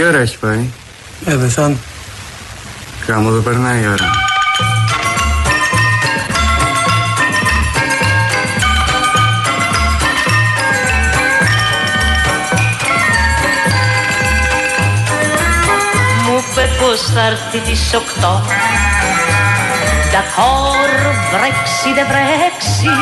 Τι 0.00 0.04
ώρα 0.04 0.18
έχει 0.18 0.38
πάει; 0.38 0.64
Ε, 1.24 1.36
δεν 1.36 1.50
θα. 1.50 1.72
Κάμω 3.06 3.30
δεν 3.30 3.42
περνάει 3.42 3.82
η 3.82 3.86
ώρα. 3.86 4.10
Μου 16.24 16.44
είπε 16.50 16.68
πως 16.80 17.00
θα 17.00 17.26
έρθει 17.26 17.58
τις 17.58 17.94
οκτώ 17.94 18.42
Ντακόρ 20.10 20.90
βρέξει 21.32 21.88
δεν 21.94 22.06
βρέξει 22.06 22.92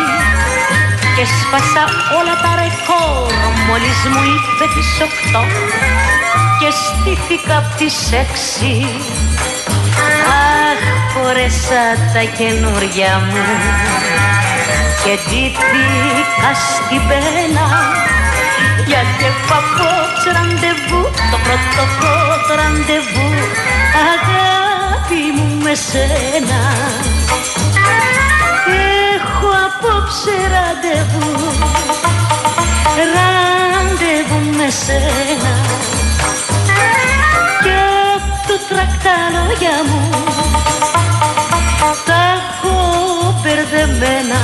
Και 1.17 1.25
σπάσα 1.25 1.85
όλα 2.19 2.35
τα 2.43 2.55
ρεκόρ 2.63 3.33
Μόλις 3.67 3.99
μου 4.13 4.23
είπε 4.25 4.65
τις 4.75 5.01
οκτώ 5.07 5.43
Και 6.61 6.71
στήθηκα 6.81 7.57
απ' 7.57 7.75
τις 7.79 8.13
έξι. 8.13 8.87
Αχ 10.27 10.83
χωρέσα 11.13 11.85
τα 12.15 12.23
καινούρια 12.37 13.13
μου. 13.31 13.45
Και 15.05 15.19
ντύθηκα 15.25 16.51
στην 16.55 17.03
πένα. 17.09 17.67
Γιατί 18.87 19.25
έχω 19.25 19.55
απόψε 19.61 20.31
ραντεβού 20.37 21.03
Το 21.31 21.39
πρώτο 21.45 21.85
πρώτο 21.99 22.55
ραντεβού 22.61 23.29
Αγάπη 24.13 25.23
μου 25.37 25.63
με 25.63 25.75
σένα. 25.75 26.61
Έχω 29.15 29.49
απόψε 29.67 30.35
ραντεβού 30.55 31.33
Ραντεβού 33.15 34.57
με 34.57 34.71
σένα 34.71 35.94
Και 37.65 37.77
απ' 38.15 38.47
το 38.47 38.57
τρακτά 38.69 39.17
λόγια 39.35 39.77
μου 39.89 40.03
Τα 42.05 42.21
έχω 42.35 42.75
μπερδεμένα. 43.43 44.43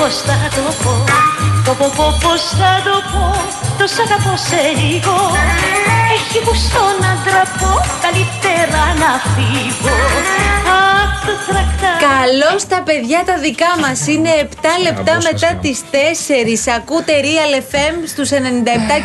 Πώς 0.00 0.16
θα 0.16 0.38
το 0.54 0.72
πω, 0.82 1.04
πω 1.64 1.74
πω 1.78 1.90
πω 1.96 2.18
πώς 2.22 2.40
θα 2.40 2.82
το 2.84 2.96
πω 3.12 3.30
Το 3.78 3.86
σ' 3.86 3.98
αγαπώ 3.98 4.36
σε 4.36 4.62
λίγο. 4.80 5.16
Έχει 6.14 6.38
γουστό 6.46 6.84
να 7.00 7.10
ντραπώ 7.22 7.72
Καλύτερα 8.04 8.82
να 9.02 9.10
φύγω. 9.30 9.96
Απ' 9.98 10.18
το 10.20 10.38
τρακτά 10.66 10.89
Καλώς 12.10 12.66
τα 12.66 12.82
παιδιά 12.82 13.22
τα 13.26 13.36
δικά 13.38 13.72
μας. 13.80 14.06
Είναι 14.06 14.30
7 14.40 14.44
λεπτά 14.82 15.02
μπω 15.02 15.12
μετά 15.12 15.38
σας, 15.38 15.54
τις 15.60 15.78
4. 15.90 16.68
Ακούτε 16.76 17.12
Real 17.26 17.52
FM 17.70 17.94
στους 18.12 18.30
97 18.30 18.34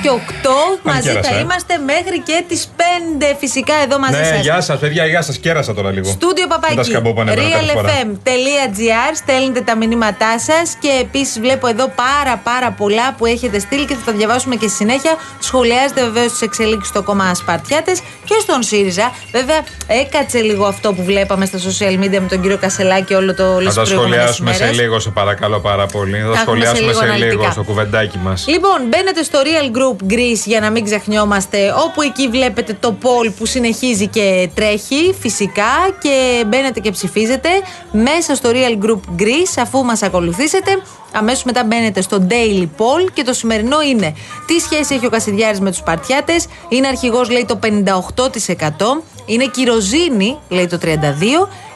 και 0.01 0.09
8. 0.09 0.79
Μαζί 0.83 1.09
κέρασα, 1.09 1.29
θα 1.29 1.35
ε. 1.35 1.39
είμαστε 1.39 1.73
μέχρι 1.77 2.19
και 2.19 2.43
τις 2.47 2.67
5. 2.77 3.35
Φυσικά 3.39 3.73
εδώ 3.83 3.99
μαζί 3.99 4.19
Ναι, 4.19 4.23
σας 4.25 4.41
γεια 4.41 4.61
σας, 4.61 4.79
παιδιά, 4.79 5.05
γεια 5.05 5.21
σας. 5.21 5.37
Κέρασα 5.37 5.73
τώρα 5.73 5.91
λίγο. 5.91 6.09
Στούντιο 6.09 6.47
Με 6.47 6.53
τα 6.53 6.59
παπάκι. 6.59 6.89
σκαμπό 6.89 7.13
που 7.13 7.21
ανέβαινα 7.21 7.49
κάθε 7.49 7.65
φορά. 7.73 7.89
realfm.gr 7.89 9.11
Στέλνετε 9.15 9.61
τα 9.61 9.75
μηνύματά 9.75 10.39
σας 10.39 10.75
και 10.79 10.89
επίσης 11.01 11.39
βλέπω 11.39 11.67
εδώ 11.67 11.87
πάρα 11.87 12.37
πάρα 12.43 12.71
πολλά 12.71 13.13
που 13.17 13.25
έχετε 13.25 13.59
στείλει 13.59 13.85
και 13.85 13.93
θα 13.95 14.01
τα 14.05 14.17
διαβάσουμε 14.17 14.55
και 14.55 14.67
στη 14.67 14.75
συνέχεια. 14.75 15.15
Σχολιάζετε 15.39 16.01
βεβαίως 16.01 16.31
τις 16.31 16.41
εξελίξεις 16.41 16.87
στο 16.89 17.03
κόμμα 17.03 17.25
Ασπαρτιάτες 17.25 17.99
και 18.25 18.35
στον 18.41 18.63
ΣΥΡΙΖΑ. 18.63 19.11
Βέβαια, 19.31 19.59
έκατσε 19.87 20.39
λίγο 20.39 20.65
αυτό 20.65 20.93
που 20.93 21.03
βλέπαμε 21.03 21.45
στα 21.45 21.57
social 21.57 21.99
media 22.03 22.04
με 22.09 22.27
τον 22.27 22.41
κύριο 22.41 22.57
Κασελάκη 22.57 23.13
όλο 23.13 23.33
το 23.35 23.53
όλες 23.53 23.75
Να 23.75 23.81
τις 23.83 23.91
τα 23.91 23.95
προηγούμενες 23.95 24.15
σχολιάσουμε 24.35 24.53
σε 24.53 24.63
ημέρες. 24.63 24.79
λίγο, 24.81 24.99
σε 24.99 25.09
παρακαλώ 25.09 25.59
πάρα 25.59 25.85
πολύ. 25.85 26.17
Θα 26.19 26.25
Τα 26.27 26.31
τα 26.33 26.39
έχουμε 26.41 26.65
σε 26.65 26.65
σχολιάσουμε 26.65 26.87
λίγο 26.87 26.99
σε 26.99 27.05
λίγο 27.05 27.15
αναλυτικά. 27.17 27.51
στο 27.51 27.63
κουβεντάκι 27.63 28.17
μας. 28.23 28.45
Λοιπόν, 28.47 28.77
μπαίνετε 28.89 29.23
στο 29.23 29.39
Real 29.43 29.77
Group 29.77 30.13
Greece 30.13 30.43
για 30.45 30.59
να 30.59 30.69
μην 30.69 30.83
ξεχνιόμαστε, 30.85 31.73
όπου 31.85 32.01
εκεί 32.01 32.27
βλέπετε 32.27 32.77
το 32.79 32.97
poll 33.01 33.31
που 33.37 33.45
συνεχίζει 33.45 34.07
και 34.07 34.49
τρέχει 34.53 35.15
φυσικά 35.19 35.71
και 36.01 36.43
μπαίνετε 36.47 36.79
και 36.79 36.91
ψηφίζετε 36.91 37.49
μέσα 37.91 38.35
στο 38.35 38.49
Real 38.53 38.85
Group 38.85 39.21
Greece 39.21 39.55
αφού 39.61 39.83
μας 39.83 40.01
ακολουθήσετε. 40.03 40.71
Αμέσως 41.17 41.43
μετά 41.43 41.63
μπαίνετε 41.63 42.01
στο 42.01 42.27
Daily 42.29 42.63
Poll 42.77 43.09
και 43.13 43.23
το 43.23 43.33
σημερινό 43.33 43.81
είναι 43.81 44.13
τι 44.47 44.59
σχέση 44.59 44.95
έχει 44.95 45.05
ο 45.05 45.09
Κασιδιάρης 45.09 45.59
με 45.59 45.69
τους 45.69 45.81
Παρτιάτες; 45.81 46.45
Είναι 46.69 46.87
αρχηγός 46.87 47.29
λέει 47.29 47.45
το 47.47 47.55
58%, 47.55 49.03
είναι 49.25 49.45
κυροζίνη 49.45 50.37
λέει 50.49 50.67
το 50.67 50.77
32% 50.77 50.87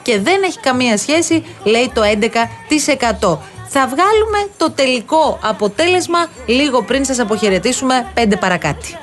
και 0.09 0.19
δεν 0.19 0.43
έχει 0.43 0.59
καμία 0.59 0.97
σχέση 0.97 1.43
λέει 1.63 1.91
το 1.93 2.01
11%. 2.01 3.37
Θα 3.71 3.87
βγάλουμε 3.87 4.49
το 4.57 4.71
τελικό 4.71 5.39
αποτέλεσμα 5.41 6.27
λίγο 6.45 6.81
πριν 6.83 7.05
σας 7.05 7.19
αποχαιρετήσουμε 7.19 8.07
πέντε 8.13 8.35
παρακάτι. 8.35 8.97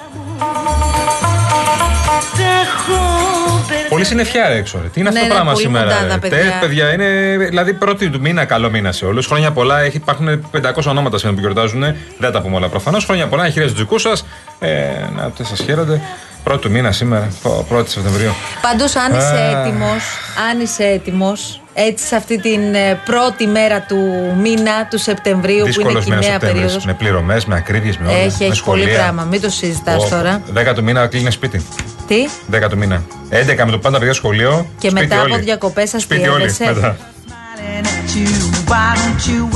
Έχω 2.63 3.01
μπερδευτεί 3.69 3.89
Πολύ 3.89 4.05
συννεφιά 4.05 4.45
έξω. 4.45 4.79
Ρε. 4.83 4.89
Τι 4.89 5.01
είναι 5.01 5.11
Ναι, 5.11 5.19
αυτό 5.19 5.21
το 5.21 5.35
ναι, 5.35 5.35
πράγμα 5.35 5.53
πολύ 5.53 5.65
σήμερα. 5.65 5.85
μοντάδα, 5.85 6.15
ρε; 6.15 6.19
παιδιά. 6.21 6.39
Τε, 6.39 6.67
παιδιά, 6.67 6.93
είναι 6.93 7.37
δηλαδή 7.37 7.75
πρώτη 7.75 8.11
του 8.11 8.21
μήνα, 8.21 8.45
καλό 8.45 8.71
μήνα 8.71 8.93
σε 8.93 9.05
όλους. 9.05 9.27
Χρόνια 9.27 9.53
πολλά. 9.53 9.81
Έχει, 9.81 9.97
υπάρχουν 9.97 10.49
500 10.53 10.87
ονόματα 10.87 11.19
σήμερα 11.19 11.37
που 11.37 11.43
γιορτάζουν. 11.43 11.85
Δεν 12.19 12.33
τα 12.33 12.41
πούμε 12.43 12.57
όλα 12.57 12.69
προφανώς. 12.69 13.05
Χρόνια 13.05 13.27
πολλά. 13.27 13.49
Χαίρετε 13.49 13.71
τους 13.71 13.81
δικούς 13.81 14.03
σας. 14.03 14.25
Ε, 14.59 14.69
να 15.17 15.33
σας 15.45 15.61
χαίρετε. 15.61 16.01
Πρώτη 16.45 16.61
του 16.61 16.71
μήνα 16.71 16.93
σήμερα, 16.93 17.29
1η 17.71 17.87
Σεπτεμβρίου. 17.89 18.31
Πάντως 18.63 18.97
αν 18.97 19.13
είσαι 19.17 19.57
Α. 19.57 19.61
έτοιμος, 19.61 20.03
αν 20.51 20.61
είσαι 20.61 20.85
έτοιμος, 20.85 21.61
έτσι 21.75 22.07
σε 22.07 22.17
αυτή 22.17 22.41
την 22.41 22.75
ε, 22.75 23.01
πρώτη 23.05 23.47
μέρα 23.47 23.81
του 23.81 23.97
μήνα 24.41 24.87
του 24.91 24.99
Σεπτεμβρίου 24.99 25.59
που 25.59 25.65
Δύσκολος 25.65 25.93
είναι 25.93 26.03
μήνα 26.05 26.15
κοινέα 26.17 26.31
Σεπτέμβρη. 26.33 26.59
περίοδος. 26.61 26.85
Με 26.85 26.95
πληρωμές, 26.95 27.45
με 27.45 27.55
ακρίβειες, 27.57 27.99
με 27.99 28.09
όλα. 28.09 28.17
Έχει, 28.17 28.25
με 28.39 28.47
έχει 28.47 28.65
πολύ 28.65 28.81
σχολεία. 28.83 28.95
πράγμα, 28.99 29.23
μην 29.25 29.41
το 29.41 29.51
συζητάς 29.51 30.05
Ω, 30.05 30.09
τώρα. 30.09 30.43
10 30.55 30.75
του 30.75 30.83
μήνα 30.83 31.07
κλείνει 31.07 31.31
σπίτι. 31.31 31.67
Τι, 32.07 32.29
10 32.51 32.69
του 32.69 32.77
μήνα. 32.77 33.03
11 33.31 33.65
με 33.65 33.71
το 33.71 33.79
πάντα 33.79 33.99
παιδιά 33.99 34.13
σχολείο. 34.15 34.67
Και 34.79 34.89
σπίτι 34.89 35.07
μετά 35.07 35.21
από 35.23 35.33
όλοι. 35.33 35.43
διακοπές 35.43 35.93
Σπίτι 35.97 36.29
όλοι. 36.29 36.45
αστείευεσαι. 36.45 36.81
Μετά. 36.81 36.97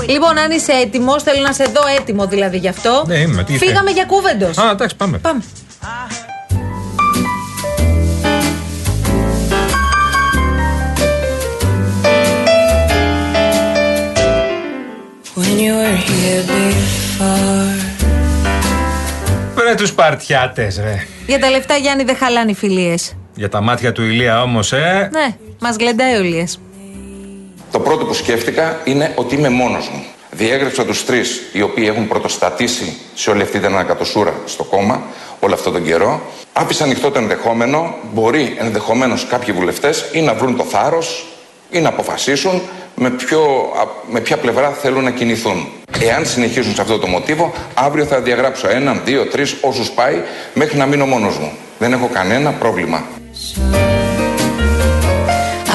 Λοιπόν, 0.09 0.39
αν 0.39 0.51
είσαι 0.51 0.73
έτοιμος, 0.73 1.23
θέλω 1.23 1.43
να 1.43 1.53
σε 1.53 1.65
δω 1.65 1.83
έτοιμο 1.99 2.27
δηλαδή 2.27 2.57
γι' 2.59 2.69
αυτό. 2.69 3.05
Ναι, 3.07 3.19
είμαι, 3.19 3.45
τι 3.45 3.59
Φύγαμε 3.59 3.91
για 3.91 4.05
κούβεντος. 4.05 4.59
Α, 4.59 4.71
εντάξει, 4.71 4.97
πάμε. 4.97 5.19
Πάμε. 5.19 5.43
When 15.35 15.59
you 15.59 15.75
were 15.81 15.99
here 16.09 16.43
before. 16.51 17.81
Βρε 19.55 19.75
τους 19.75 19.89
Σπαρτιάτε, 19.89 20.73
ρε. 20.83 21.07
Για 21.27 21.39
τα 21.39 21.51
λεφτά, 21.51 21.77
Γιάννη, 21.77 22.05
δεν 22.05 22.17
χαλάνε 22.17 22.51
οι 22.51 22.55
φιλίες. 22.55 23.17
Για 23.35 23.49
τα 23.49 23.61
μάτια 23.61 23.93
του 23.93 24.03
Ηλία 24.03 24.43
όμως, 24.43 24.73
ε. 24.73 25.09
Ναι, 25.13 25.37
μας 25.61 25.77
γλεντάει 25.77 26.17
ο 26.17 26.21
Ηλίας. 26.21 26.59
Το 27.71 27.81
πρώτο 27.81 28.05
που 28.05 28.15
σκέφτηκα 28.15 28.81
είναι 28.85 29.13
ότι 29.15 29.35
είμαι 29.35 29.49
μόνος 29.49 29.89
μου. 29.89 30.05
Διέγραψα 30.31 30.85
τους 30.85 31.05
τρεις 31.05 31.43
οι 31.53 31.63
οποίοι 31.63 31.85
έχουν 31.89 32.09
πρωτοστατήσει 32.09 32.97
σε 33.15 33.31
όλη 33.31 33.43
αυτή 33.43 33.59
την 33.59 33.67
ανακατοσούρα 33.67 34.35
στο 34.47 34.65
κόμμα 34.65 35.03
όλο 35.41 35.55
αυτόν 35.55 35.73
τον 35.73 35.85
καιρό. 35.85 36.21
Άφησα 36.53 36.85
ανοιχτό 36.85 37.11
το 37.11 37.19
ενδεχόμενο, 37.19 37.95
μπορεί 38.13 38.57
ενδεχομένως 38.59 39.27
κάποιοι 39.27 39.55
βουλευτές 39.55 40.05
ή 40.13 40.21
να 40.21 40.35
βρουν 40.35 40.57
το 40.57 40.65
θάρρος 40.65 41.27
ή 41.71 41.81
να 41.81 41.89
αποφασίσουν 41.89 42.63
με, 42.95 43.11
ποιο, 43.11 43.41
α, 43.81 43.87
με 44.11 44.21
ποια 44.21 44.37
πλευρά 44.37 44.71
θέλουν 44.71 45.05
να 45.05 45.11
κινηθούν. 45.11 45.67
Εάν 46.01 46.27
συνεχίσουν 46.27 46.75
σε 46.75 46.81
αυτό 46.81 46.99
το 46.99 47.07
μοτίβο, 47.07 47.53
αύριο 47.75 48.05
θα 48.05 48.21
διαγράψω 48.21 48.69
έναν, 48.69 49.01
δύο, 49.05 49.27
τρεις, 49.27 49.57
όσους 49.61 49.91
πάει, 49.91 50.23
μέχρι 50.55 50.79
να 50.79 50.87
μείνω 50.87 51.07
μόνος 51.07 51.39
μου. 51.39 51.53
Δεν 51.79 51.93
έχω 51.93 52.11
κανένα 52.13 52.51
πρόβλημα. 52.51 53.05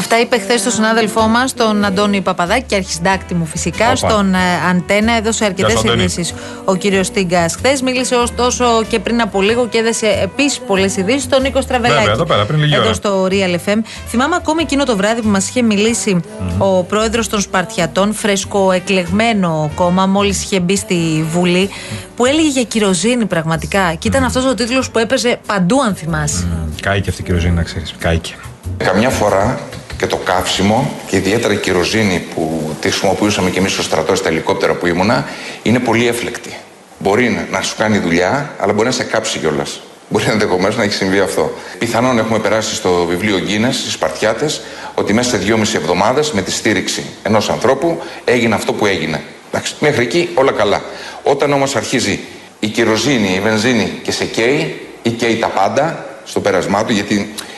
Αυτά 0.07 0.19
είπε 0.19 0.37
χθες 0.39 0.59
στον 0.59 0.71
συνάδελφό 0.71 1.21
μας, 1.27 1.53
τον 1.53 1.85
Αντώνη 1.85 2.21
Παπαδάκη 2.21 2.63
και 2.67 2.75
αρχισυντάκτη 2.75 3.33
μου 3.33 3.45
φυσικά, 3.45 3.85
Όπα. 3.85 3.95
στον 3.95 4.33
ε, 4.33 4.37
Αντένα. 4.69 5.13
Έδωσε 5.13 5.45
αρκετέ 5.45 5.67
Γεια 5.67 5.77
σου, 5.77 5.87
Αντώνη. 5.87 6.01
ειδήσεις 6.03 6.33
ο 6.65 6.75
κύριος 6.75 7.09
Τίγκα 7.11 7.49
χθες. 7.49 7.81
Μίλησε 7.81 8.15
ωστόσο 8.15 8.65
και 8.87 8.99
πριν 8.99 9.21
από 9.21 9.41
λίγο 9.41 9.67
και 9.67 9.77
έδεσε 9.77 10.19
επίσης 10.23 10.59
πολλές 10.59 10.97
ειδήσεις 10.97 11.23
στον 11.23 11.41
Νίκο 11.41 11.61
Στραβελάκη. 11.61 11.99
Βέβαια, 11.99 12.13
εδώ 12.13 12.25
πέρα, 12.25 12.45
πριν 12.45 12.59
λίγη 12.59 12.73
Εδώ 12.73 12.83
ώρα. 12.83 12.93
στο 12.93 13.27
Real 13.29 13.55
FM. 13.69 13.77
Θυμάμαι 14.07 14.35
ακόμη 14.35 14.61
εκείνο 14.61 14.83
το 14.83 14.95
βράδυ 14.95 15.21
που 15.21 15.27
μας 15.27 15.49
είχε 15.49 15.61
μιλήσει 15.61 16.19
ο 16.57 16.83
πρόεδρος 16.83 17.27
των 17.27 17.41
Σπαρτιατών, 17.41 18.13
φρεσκοεκλεγμένο 18.13 19.71
κόμμα, 19.75 20.05
μόλις 20.05 20.43
είχε 20.43 20.59
μπει 20.59 20.75
στη 20.75 21.25
Βουλή, 21.31 21.69
που 22.15 22.25
έλεγε 22.25 22.49
για 22.49 22.63
κυροζήνη 22.63 23.25
πραγματικά. 23.25 23.93
Και 23.99 24.07
ήταν 24.07 24.23
αυτός 24.23 24.45
ο 24.45 24.53
τίτλος 24.53 24.89
που 24.89 24.99
έπαιζε 24.99 25.39
παντού, 25.45 25.81
αν 25.81 25.95
θυμάσαι. 25.95 26.47
Κάηκε 26.81 27.09
αυτή 27.09 27.21
η 27.21 27.25
κυροζήνη, 27.25 27.53
να 27.53 27.63
ξέρεις. 27.63 27.95
Κάηκε. 27.99 28.33
Καμιά 28.77 29.09
φορά 29.09 29.59
και 29.97 30.07
το 30.07 30.17
καύσιμο 30.17 30.91
και 31.07 31.15
ιδιαίτερα 31.15 31.53
η 31.53 31.57
κυροζήνη 31.57 32.25
που 32.35 32.75
τη 32.81 32.89
χρησιμοποιούσαμε 32.89 33.49
και 33.49 33.59
εμείς 33.59 33.71
στο 33.71 33.83
στρατό 33.83 34.15
στα 34.15 34.29
ελικόπτερα 34.29 34.73
που 34.73 34.87
ήμουνα 34.87 35.25
είναι 35.63 35.79
πολύ 35.79 36.07
έφλεκτη. 36.07 36.53
Μπορεί 36.99 37.47
να 37.51 37.61
σου 37.61 37.75
κάνει 37.77 37.97
δουλειά, 37.97 38.53
αλλά 38.59 38.73
μπορεί 38.73 38.87
να 38.87 38.93
σε 38.93 39.03
κάψει 39.03 39.39
κιόλας. 39.39 39.81
Μπορεί 40.09 40.25
ενδεχομένως 40.29 40.77
να 40.77 40.83
έχει 40.83 40.93
συμβεί 40.93 41.19
αυτό. 41.19 41.51
Πιθανόν 41.79 42.17
έχουμε 42.17 42.39
περάσει 42.39 42.75
στο 42.75 43.05
βιβλίο 43.09 43.39
Γκίνε, 43.39 43.71
στις 43.71 43.91
Σπαρτιάτες, 43.91 44.61
ότι 44.95 45.13
μέσα 45.13 45.29
σε 45.29 45.37
δυόμιση 45.37 45.77
εβδομάδες 45.77 46.31
με 46.31 46.41
τη 46.41 46.51
στήριξη 46.51 47.05
ενός 47.23 47.49
ανθρώπου 47.49 48.01
έγινε 48.25 48.55
αυτό 48.55 48.73
που 48.73 48.85
έγινε. 48.85 49.23
Εντάξει, 49.51 49.75
μέχρι 49.79 50.03
εκεί 50.03 50.29
όλα 50.33 50.51
καλά. 50.51 50.83
Όταν 51.23 51.53
όμως 51.53 51.75
αρχίζει 51.75 52.19
η 52.59 52.67
κυροζήνη, 52.67 53.33
η 53.35 53.39
βενζίνη 53.39 53.99
και 54.03 54.11
σε 54.11 54.25
καίει 54.25 54.81
ή 55.01 55.09
καίει 55.09 55.35
τα 55.35 55.47
πάντα 55.47 56.05
στο 56.25 56.39
πέρασμά 56.39 56.85
του, 56.85 56.93
γιατί 56.93 57.33
ε, 57.37 57.54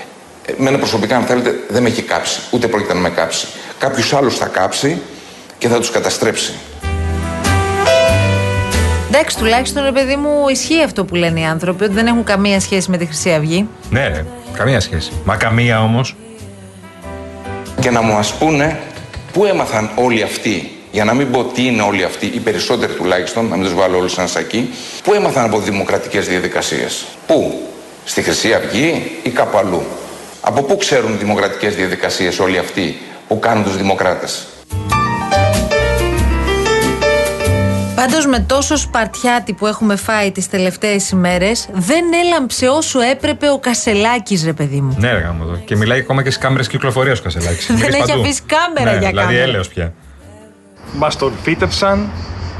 εμένα 0.59 0.77
προσωπικά, 0.77 1.15
αν 1.15 1.23
θέλετε, 1.23 1.59
δεν 1.67 1.81
με 1.81 1.89
έχει 1.89 2.01
κάψει. 2.01 2.39
Ούτε 2.51 2.67
πρόκειται 2.67 2.93
να 2.93 2.99
με 2.99 3.09
κάψει. 3.09 3.47
Κάποιου 3.79 4.17
άλλου 4.17 4.31
θα 4.31 4.45
κάψει 4.45 5.01
και 5.57 5.67
θα 5.67 5.79
τους 5.79 5.91
καταστρέψει. 5.91 6.53
Εντάξει, 9.07 9.37
τουλάχιστον 9.37 9.83
ρε 9.83 9.91
παιδί 9.91 10.15
μου, 10.15 10.47
ισχύει 10.49 10.83
αυτό 10.83 11.05
που 11.05 11.15
λένε 11.15 11.39
οι 11.39 11.45
άνθρωποι, 11.45 11.83
ότι 11.83 11.93
δεν 11.93 12.07
έχουν 12.07 12.23
καμία 12.23 12.59
σχέση 12.59 12.89
με 12.89 12.97
τη 12.97 13.05
Χρυσή 13.05 13.33
Αυγή. 13.33 13.67
Ναι, 13.89 14.07
ρε, 14.07 14.25
καμία 14.53 14.79
σχέση. 14.79 15.11
Μα 15.23 15.35
καμία 15.35 15.83
όμως. 15.83 16.15
Και 17.79 17.91
να 17.91 18.01
μου 18.01 18.13
ας 18.13 18.33
πούνε 18.33 18.79
πού 19.33 19.45
έμαθαν 19.45 19.89
όλοι 19.95 20.23
αυτοί, 20.23 20.71
για 20.91 21.03
να 21.03 21.13
μην 21.13 21.31
πω 21.31 21.43
τι 21.43 21.65
είναι 21.65 21.81
όλοι 21.81 22.03
αυτοί, 22.03 22.25
οι 22.25 22.39
περισσότεροι 22.39 22.93
τουλάχιστον, 22.93 23.47
να 23.47 23.55
μην 23.55 23.65
τους 23.65 23.73
βάλω 23.73 23.97
όλους 23.97 24.11
σε 24.11 24.19
ένα 24.19 24.29
σακί, 24.29 24.69
πού 25.03 25.13
έμαθαν 25.13 25.45
από 25.45 25.59
δημοκρατικές 25.59 26.27
διαδικασίες. 26.27 27.05
Πού, 27.27 27.61
στη 28.05 28.21
Χρυσή 28.21 28.53
Αυγή 28.53 29.19
ή 29.23 29.29
κάπου 29.29 29.57
αλλού; 29.57 29.83
Από 30.47 30.63
πού 30.63 30.77
ξέρουν 30.77 31.17
δημοκρατικές 31.17 31.75
διαδικασίες 31.75 32.39
όλοι 32.39 32.57
αυτοί 32.57 32.97
που 33.27 33.39
κάνουν 33.39 33.63
τους 33.63 33.77
δημοκράτες; 33.77 34.47
Πάντως 37.95 38.25
με 38.25 38.39
τόσο 38.39 38.77
σπαρτιάτι 38.77 39.53
που 39.53 39.67
έχουμε 39.67 39.95
φάει 39.95 40.31
τις 40.31 40.49
τελευταίες 40.49 41.09
ημέρες 41.09 41.67
δεν 41.73 42.03
έλαμψε 42.25 42.67
όσο 42.67 42.99
έπρεπε 42.99 43.49
ο 43.49 43.59
Κασελάκης 43.59 44.43
ρε 44.43 44.53
παιδί 44.53 44.81
μου. 44.81 44.95
Ναι, 44.99 45.11
ρε 45.11 45.19
γάμο 45.19 45.43
εδώ. 45.47 45.55
Και 45.65 45.75
μιλάει 45.75 45.99
ακόμα 45.99 46.23
και 46.23 46.29
στις 46.29 46.43
κάμερες 46.43 46.67
κυκλοφορίας 46.67 47.19
ο 47.19 47.23
Κασελάκης. 47.23 47.65
Δεν 47.81 47.93
έχει 47.93 48.11
αφήσει 48.11 48.41
κάμερα 48.45 48.91
ναι, 48.91 48.99
για 48.99 49.09
δηλαδή 49.09 49.27
κάμερα. 49.27 49.43
έλεος 49.43 49.67
πια. 49.67 49.93
Μας 50.93 51.15
τον 51.15 51.33
φύτευσαν 51.43 52.09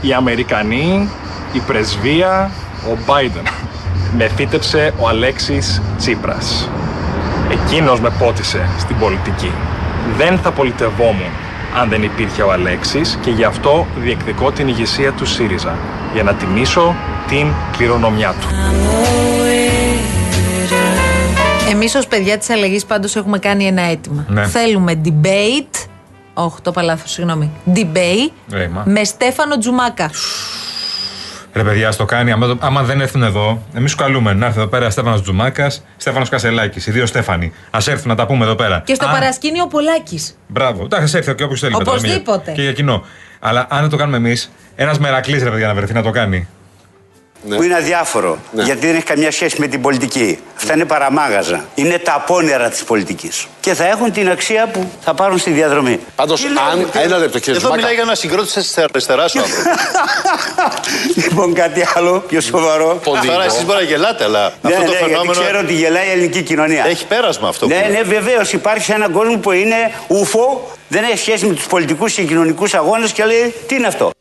οι 0.01 0.13
Αμερικανοί, 0.13 1.09
η 1.53 1.59
πρεσβεία, 1.59 2.51
ο 2.87 2.97
Biden. 3.07 3.47
Με 4.17 4.27
φύτεψε 4.35 4.93
ο 4.99 5.07
Αλέξης 5.07 5.81
Τσίπρας. 5.97 6.69
Εκείνος 7.51 7.99
με 7.99 8.09
πότισε 8.19 8.69
στην 8.79 8.97
πολιτική. 8.97 9.51
Δεν 10.17 10.37
θα 10.37 10.51
πολιτευόμουν 10.51 11.31
αν 11.81 11.89
δεν 11.89 12.03
υπήρχε 12.03 12.41
ο 12.41 12.51
Αλέξης 12.51 13.17
και 13.21 13.29
γι' 13.31 13.43
αυτό 13.43 13.85
διεκδικώ 13.97 14.51
την 14.51 14.67
ηγεσία 14.67 15.11
του 15.11 15.25
ΣΥΡΙΖΑ 15.25 15.75
για 16.13 16.23
να 16.23 16.33
τιμήσω 16.33 16.95
την 17.27 17.47
κληρονομιά 17.77 18.33
του. 18.41 18.47
Εμείς 21.71 21.95
ως 21.95 22.07
παιδιά 22.07 22.37
της 22.37 22.49
αλλαγής 22.49 22.85
πάντως 22.85 23.15
έχουμε 23.15 23.39
κάνει 23.39 23.65
ένα 23.65 23.81
αίτημα. 23.81 24.25
Ναι. 24.27 24.47
Θέλουμε 24.47 25.01
debate, 25.05 25.85
όχι 26.33 26.55
το 26.61 26.69
είπα 26.69 26.81
λάθος, 26.81 27.11
συγγνώμη, 27.11 27.51
debate 27.75 28.31
Ε, 28.53 28.67
μα. 28.67 28.83
με 28.85 29.03
Στέφανο 29.03 29.57
Τζουμάκα. 29.57 30.09
Ρε 31.57 31.63
παιδιά, 31.63 31.87
ας 31.87 31.95
το 31.95 32.05
κάνει. 32.05 32.31
Άμα, 32.31 32.47
το- 32.47 32.57
άμα 32.59 32.83
δεν 32.83 33.01
έρθουν 33.01 33.23
εδώ, 33.23 33.61
εμείς 33.73 33.91
σου 33.91 33.97
καλούμε 33.97 34.33
να 34.33 34.45
έρθει 34.45 34.57
εδώ 34.59 34.67
πέρα 34.67 34.89
Στέφανος 34.89 35.21
Τζουμάκας, 35.21 35.83
Στέφανος 35.97 36.29
Κασελάκης. 36.29 36.87
Οι 36.87 36.91
δύο 36.91 37.05
Στέφανοι. 37.05 37.53
Α 37.71 37.77
έρθουν 37.87 38.07
να 38.07 38.15
τα 38.15 38.25
πούμε 38.25 38.45
εδώ 38.45 38.55
πέρα. 38.55 38.81
Και 38.85 38.93
στο 38.93 39.07
Α, 39.07 39.11
παρασκήνιο 39.11 39.67
Πολάκης. 39.67 40.37
Μπράβο. 40.47 40.83
Εντάξει, 40.83 41.03
ας 41.05 41.13
έρθει 41.13 41.35
και 41.35 41.43
όποιος 41.43 41.59
θέλει. 41.59 41.75
μετά, 41.77 41.91
δεν 41.91 42.01
μιλάει. 42.01 42.17
Οπωσδήποτε. 42.17 42.51
Και 42.51 42.61
για 42.61 42.73
κοινό. 42.73 43.03
Αλλά 43.39 43.67
αν 43.69 43.81
δεν 43.81 43.89
το 43.89 43.97
κάνουμε 43.97 44.17
εμείς, 44.17 44.51
ένας 44.75 44.99
μερακλής 44.99 45.43
ρε 45.43 45.49
παιδιά 45.49 45.67
να 45.67 45.73
βρεθεί 45.73 45.93
να 45.93 46.01
το 46.01 46.09
κάνει. 46.09 46.47
Που 47.55 47.63
είναι 47.63 47.75
αδιάφορο. 47.75 48.37
Γιατί 48.51 48.85
δεν 48.85 48.95
έχει 48.95 49.03
καμιά 49.03 49.31
σχέση 49.31 49.55
με 49.59 49.67
την 49.67 49.81
πολιτική. 49.81 50.39
Αυτά 50.57 50.73
είναι 50.73 50.85
παραμάγαζα. 50.85 51.65
Είναι 51.75 51.97
τα 51.97 52.13
απόνερα 52.13 52.69
της 52.69 52.83
πολιτικής. 52.83 53.47
Και 53.59 53.73
θα 53.73 53.87
έχουν 53.87 54.11
την 54.11 54.29
αξία 54.29 54.67
που 54.67 54.89
θα 55.03 55.13
πάρουν 55.13 55.37
στη 55.37 55.51
διαδρομή. 55.51 55.99
Πάντως, 56.15 56.41
Τι 56.41 56.47
λέω, 56.53 56.63
αν. 56.71 56.79
παιδιά. 56.91 57.01
Ένα 57.01 57.17
λεπτό, 57.17 57.39
κύριε 57.39 57.53
Εδώ 57.53 57.59
Ζουμάκα. 57.59 57.75
μιλάει 57.75 57.93
για 57.93 58.03
ένα 58.03 58.15
συγκρότηση 58.15 58.59
της 58.59 58.77
αριστεράς 58.77 59.31
σου 59.31 59.39
άνθρωπος. 59.39 59.63
λοιπόν, 61.23 61.53
κάτι 61.53 61.83
άλλο 61.95 62.23
πιο 62.27 62.41
σοβαρό. 62.41 62.99
Ποντίκο. 63.03 63.33
Τώρα 63.33 63.43
εσείς 63.45 63.65
μπορεί 63.65 63.77
να 63.77 63.83
γελάτε, 63.89 64.23
αλλά 64.23 64.39
Ναι, 64.61 64.73
αυτό 64.73 64.85
το 64.85 64.91
ναι, 64.91 64.97
γιατί 64.97 65.03
φαινόμενο 65.11 65.31
ξέρω 65.41 65.59
ότι 65.59 65.73
γελάει 65.73 66.07
η 66.07 66.11
ελληνική 66.11 66.41
κοινωνία. 66.41 66.85
έχει 66.87 67.05
πέρασμα 67.05 67.47
αυτό. 67.47 67.67
Ναι, 67.67 67.81
που 67.85 67.91
ναι, 67.91 68.01
βεβαίως. 68.01 68.53
Υπάρχει 68.53 68.83
σε 68.83 68.93
έναν 68.93 69.11
κόσμο 69.11 69.37
που 69.37 69.51
είναι 69.51 69.91
ούφο, 70.07 70.71
δεν 70.87 71.03
έχει 71.03 71.17
σχέση 71.17 71.45
με 71.45 71.53
τους 71.53 71.65
πολιτικούς 71.67 72.13
και 72.13 72.23
κοινωνικούς 72.23 72.73
αγώνες 72.73 73.11
και 73.11 73.23
λέει 73.25 73.53
τι 73.67 73.75
είναι 73.75 73.87
αυτό; 73.87 74.11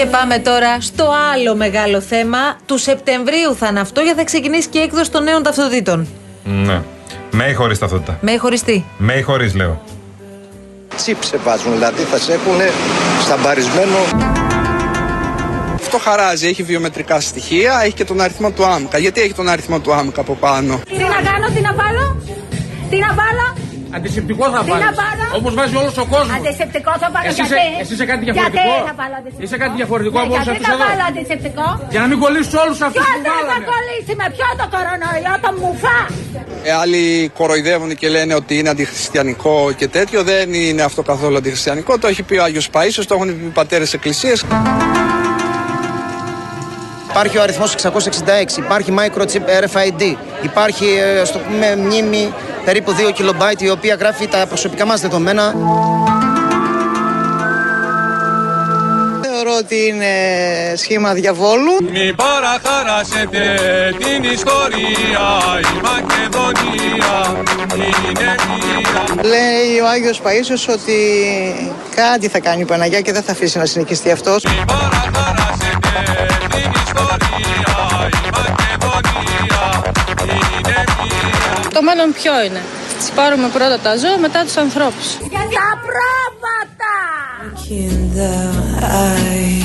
Και 0.00 0.06
πάμε 0.06 0.38
τώρα 0.38 0.80
στο 0.80 1.12
άλλο 1.32 1.54
μεγάλο 1.54 2.00
θέμα. 2.00 2.38
Του 2.66 2.78
Σεπτεμβρίου 2.78 3.54
θα 3.58 3.66
είναι 3.66 3.80
αυτό, 3.80 4.00
γιατί 4.00 4.18
θα 4.18 4.24
ξεκινήσει 4.24 4.68
και 4.68 4.78
η 4.78 4.82
έκδοση 4.82 5.10
των 5.10 5.22
νέων 5.22 5.42
ταυτοτήτων. 5.42 6.08
Ναι. 6.44 6.82
Με 7.30 7.44
ή 7.44 7.52
χωρίς 7.54 7.78
ταυτότητα; 7.78 8.18
Με 8.20 8.32
ή 8.32 8.36
χωρίς 8.36 8.62
τι; 8.62 8.84
Με 8.98 9.12
ή 9.12 9.22
χωρίς, 9.22 9.54
λέω. 9.54 9.80
τσίπ 10.96 11.22
σε 11.22 11.36
βάζουν, 11.36 11.72
δηλαδή 11.72 12.02
θα 12.02 12.18
σε 12.18 12.32
έχουν 12.32 12.60
σταμπαρισμένο. 13.20 13.98
Αυτό 15.74 15.98
χαράζει, 15.98 16.46
έχει 16.46 16.62
βιομετρικά 16.62 17.20
στοιχεία, 17.20 17.80
έχει 17.84 17.94
και 17.94 18.04
τον 18.04 18.20
αριθμό 18.20 18.50
του 18.50 18.64
άμκα. 18.64 18.98
Γιατί 18.98 19.20
έχει 19.20 19.34
τον 19.34 19.48
αριθμό 19.48 19.80
του 19.80 19.92
άμκα 19.92 20.20
από 20.20 20.34
πάνω; 20.34 20.80
Τι 20.88 21.02
να 21.02 21.30
κάνω, 21.30 21.46
τι 21.54 21.60
να 21.60 21.72
βάλω, 21.74 22.16
τι 22.90 22.96
να 22.98 23.14
βάλω, 23.14 23.56
Αντισηπτικό 23.96 24.44
θα 24.54 24.60
τι 24.66 24.70
να 24.86 24.90
βάλω. 25.00 25.24
Όπως 25.38 25.52
βάζει 25.58 25.74
όλος 25.82 25.96
ο 26.04 26.06
κόσμος. 26.14 26.36
Αντισηπτικό 26.38 26.92
θα 27.02 27.08
βάλω 27.14 27.26
Εσύ 27.30 27.40
γιατί; 27.40 27.54
είσαι- 27.54 27.80
εσύ 27.82 27.92
είσαι 27.94 28.06
κάτι 28.12 28.22
διαφορετικό; 28.26 28.72
Γιατί 28.74 28.88
θα 28.90 28.94
βάλω 29.00 29.14
αντισηπτικό; 29.20 29.44
Είσαι 29.44 29.56
κάτι 29.62 29.74
διαφορετικό 29.80 30.16
Ναι, 30.18 30.24
από 30.26 30.32
όλους 30.34 30.46
γιατί 30.48 30.58
αυτούς 30.64 30.68
θα 30.72 30.76
εδώ; 30.78 30.86
βάλω 30.90 31.04
αντισηπτικό; 31.10 31.66
Για 31.94 32.00
να 32.02 32.06
μην 32.10 32.18
κολλήσει 32.24 32.56
όλους 32.64 32.78
αυτούς 32.86 33.02
Ποιο 33.04 33.12
που 33.14 33.22
δεν 33.26 33.32
θα 33.38 33.42
βάλανε. 33.48 33.66
κολλήσει 33.72 34.12
με 34.20 34.26
ποιο 34.34 34.48
το 34.60 34.66
κορονοϊό, 34.74 35.34
το 35.44 35.50
μουφά; 35.60 35.98
Ε, 36.68 36.72
άλλοι 36.82 37.02
κοροϊδεύουν 37.38 37.90
και 38.00 38.08
λένε 38.16 38.32
ότι 38.40 38.52
είναι 38.58 38.70
αντιχριστιανικό 38.74 39.54
και 39.80 39.86
τέτοιο. 39.96 40.18
Δεν 40.32 40.46
είναι 40.68 40.82
αυτό 40.88 41.00
καθόλου 41.10 41.36
αντιχριστιανικό. 41.40 41.92
Το 42.02 42.06
έχει 42.12 42.22
πει 42.28 42.34
ο 42.40 42.42
Άγιος 42.48 42.66
Παΐσιος, 42.74 43.06
το 43.08 43.14
έχουν 43.16 43.28
πει 43.38 43.44
οι 43.50 43.54
πατέρες 43.60 43.90
εκκλησίες. 43.96 44.38
Υπάρχει 47.22 47.38
ο 47.38 47.42
αριθμός 47.42 47.74
666, 47.82 48.58
υπάρχει 48.58 48.94
microchip 48.98 49.64
RFID, 49.64 50.14
υπάρχει 50.42 50.86
ε, 50.86 51.24
στο 51.24 51.38
πούμε 51.38 51.76
μνήμη 51.76 52.32
περίπου 52.64 52.94
2 53.16 53.20
KB 53.20 53.60
η 53.60 53.70
οποία 53.70 53.94
γράφει 53.94 54.26
τα 54.26 54.46
προσωπικά 54.46 54.86
μας 54.86 55.00
δεδομένα. 55.00 55.54
Θεωρώ 59.22 59.56
ότι 59.58 59.86
είναι 59.86 60.06
σχήμα 60.76 61.12
διαβόλου. 61.12 61.76
Μη 61.90 62.14
παραχαράσετε 62.14 63.58
την 63.98 64.30
ιστορία, 64.30 65.26
η 65.60 65.80
Μακεδονία 65.82 67.44
είναι 68.08 68.34
μία. 68.48 69.22
Λέει 69.22 69.80
ο 69.82 69.88
Άγιος 69.88 70.20
Παΐσιος 70.24 70.72
ότι 70.72 70.94
κάτι 71.94 72.28
θα 72.28 72.40
κάνει 72.40 72.60
η 72.60 72.64
Παναγιά 72.64 73.00
και 73.00 73.12
δεν 73.12 73.22
θα 73.22 73.32
αφήσει 73.32 73.58
να 73.58 73.66
συνεχιστεί 73.66 74.10
αυτός. 74.10 74.44
Μη 74.44 74.64
παραχαράσετε 74.66 76.39
Το 81.72 81.82
μέλλον 81.82 82.12
ποιο 82.12 82.42
είναι; 82.42 82.60
Τι 82.98 83.12
πάρουμε 83.14 83.48
πρώτα 83.48 83.78
τα 83.78 83.96
ζώα, 83.96 84.18
μετά 84.18 84.44
τους 84.44 84.56
ανθρώπους. 84.56 85.06
Για 85.30 85.38
τα 85.38 85.68
πρόβατα! 85.86 86.60
in 87.70 88.12
the 88.18 88.34
eye. 88.82 89.62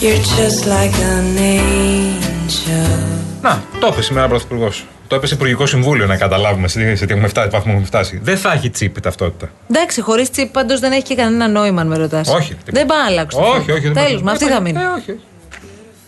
You're 0.00 0.24
just 0.36 0.66
like 0.66 0.96
an 1.14 1.38
angel. 1.38 2.98
Να, 3.42 3.62
το 3.80 3.86
είπε 3.86 4.02
σήμερα 4.02 4.24
ο 4.26 4.28
Πρωθυπουργός. 4.28 4.86
Το 5.06 5.16
είπε 5.16 5.26
σε 5.26 5.34
Υπουργικό 5.34 5.66
Συμβούλιο 5.66 6.06
να 6.06 6.16
καταλάβουμε 6.16 6.68
σε, 6.68 6.94
σε 6.94 7.06
τι 7.06 7.12
έχουμε 7.12 7.28
φτάσει, 7.28 7.48
βαθμό 7.48 7.70
έχουμε 7.70 7.86
φτάσει. 7.86 8.20
Δεν 8.22 8.36
θα 8.36 8.52
έχει 8.52 8.70
τσίπ 8.70 8.96
η 8.96 9.00
ταυτότητα. 9.00 9.50
Εντάξει, 9.70 10.00
χωρίς 10.00 10.30
τσίπ 10.30 10.52
πάντως 10.52 10.80
δεν 10.80 10.92
έχει 10.92 11.02
και 11.02 11.14
κανένα 11.14 11.48
νόημα, 11.48 11.80
αν 11.80 11.86
με 11.86 11.96
ρωτάς. 11.96 12.28
Όχι, 12.28 12.48
τίποτα. 12.48 12.72
Δεν 12.72 12.86
πάει 12.86 12.98
να 12.98 13.06
αλλάξουν. 13.06 13.42
Όχι, 13.42 13.70
όχι. 13.70 13.80
δεν 13.80 13.92
Τέλος, 13.92 14.10
μπορεί. 14.10 14.22
με 14.24 14.30
αυτή 14.30 14.44
θα 14.44 14.60
μείνει. 14.60 14.78
Ε, 14.78 14.86
όχι. 15.00 15.18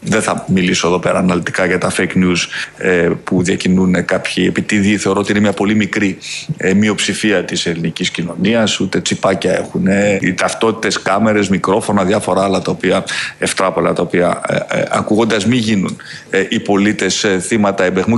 Δεν 0.09 0.23
θα 0.23 0.45
μιλήσω 0.49 0.87
εδώ 0.89 0.99
πέρα 0.99 1.19
αναλυτικά 1.19 1.67
για 1.67 1.79
τα 1.79 1.93
fake 1.97 2.13
news 2.15 2.37
ε, 2.79 3.11
που 3.25 3.43
διακινούν 3.43 4.05
κάποιοι 4.05 4.45
επιτίδη. 4.49 4.97
Θεωρώ 4.97 5.21
ότι 5.21 5.31
είναι 5.31 5.41
μια 5.41 5.53
πολύ 5.53 5.75
μικρή 5.75 6.19
ε, 6.57 6.75
μειοψηφία 6.75 7.45
της 7.45 7.67
ελληνικής 7.67 8.11
κοινωνίας. 8.11 8.81
Ούτε 8.81 9.01
τσιπάκια 9.01 9.53
έχουν. 9.57 9.87
Ε, 9.87 10.19
οι 10.21 10.35
ταυτότητες, 10.35 11.03
κάμερες, 11.03 11.49
μικρόφωνα, 11.49 12.05
διάφορα 12.05 12.43
άλλα 12.45 12.63
τα 12.63 12.71
οποία 12.71 13.05
ευτράπολα, 13.39 13.93
τα 13.93 14.03
οποία 14.03 14.41
ε, 14.47 14.79
ε, 14.79 14.85
ακούγοντας 14.91 15.47
μη 15.47 15.57
γίνουν 15.57 15.97
ε, 16.31 16.45
οι 16.49 16.61
πολίτες 16.61 17.25
ε, 17.25 17.39
θύματα 17.39 17.85
εμπεχμού. 17.85 18.17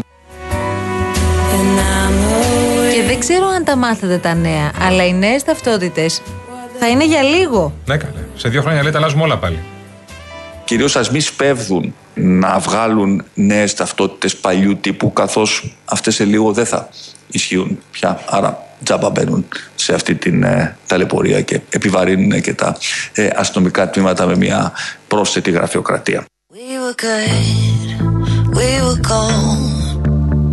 Ξέρω 3.29 3.47
αν 3.47 3.65
τα 3.65 3.77
μάθετε 3.77 4.19
τα 4.19 4.35
νέα, 4.35 4.73
αλλά 4.81 5.07
οι 5.07 5.13
νέες 5.13 5.43
ταυτότητες 5.43 6.23
θα 6.79 6.89
είναι 6.89 7.07
για 7.07 7.23
λίγο. 7.23 7.73
Ναι, 7.87 7.97
καλέ. 7.97 8.13
Σε 8.37 8.49
δύο 8.49 8.63
χρόνια 8.63 8.83
λέει 8.83 8.93
τα 8.93 8.99
αλλάζουμε 8.99 9.23
όλα 9.23 9.39
πάλι. 9.39 9.59
Κυρίως 10.65 10.97
ας 10.97 11.11
μη 11.11 11.21
σπέβδουν 11.21 11.95
να 12.15 12.59
βγάλουν 12.59 13.25
νέες 13.35 13.75
ταυτότητες 13.75 14.37
παλιού 14.37 14.77
τύπου 14.77 15.13
καθώς 15.13 15.77
αυτές 15.85 16.15
σε 16.15 16.25
λίγο 16.25 16.53
δεν 16.53 16.67
θα 16.67 16.89
ισχύουν 17.27 17.79
πια. 17.91 18.21
Άρα 18.27 18.67
τζάμπα 18.83 19.11
μπαίνουν 19.11 19.49
σε 19.75 19.95
αυτή 19.95 20.15
την 20.15 20.43
ε, 20.43 20.77
ταλαιπωρία 20.87 21.41
και 21.41 21.61
επιβαρύνουν 21.71 22.41
και 22.41 22.55
τα 22.55 22.77
ε, 23.13 23.29
αστυνομικά 23.35 23.91
τμήματα 23.91 24.27
με 24.27 24.37
μια 24.37 24.73
πρόσθετη 25.09 25.51
γραφειοκρατία. 25.51 26.25
We 26.53 26.75
were 26.83 26.97
good, 27.05 28.57
we 28.57 28.69
were 28.85 29.01
gold. 29.09 29.68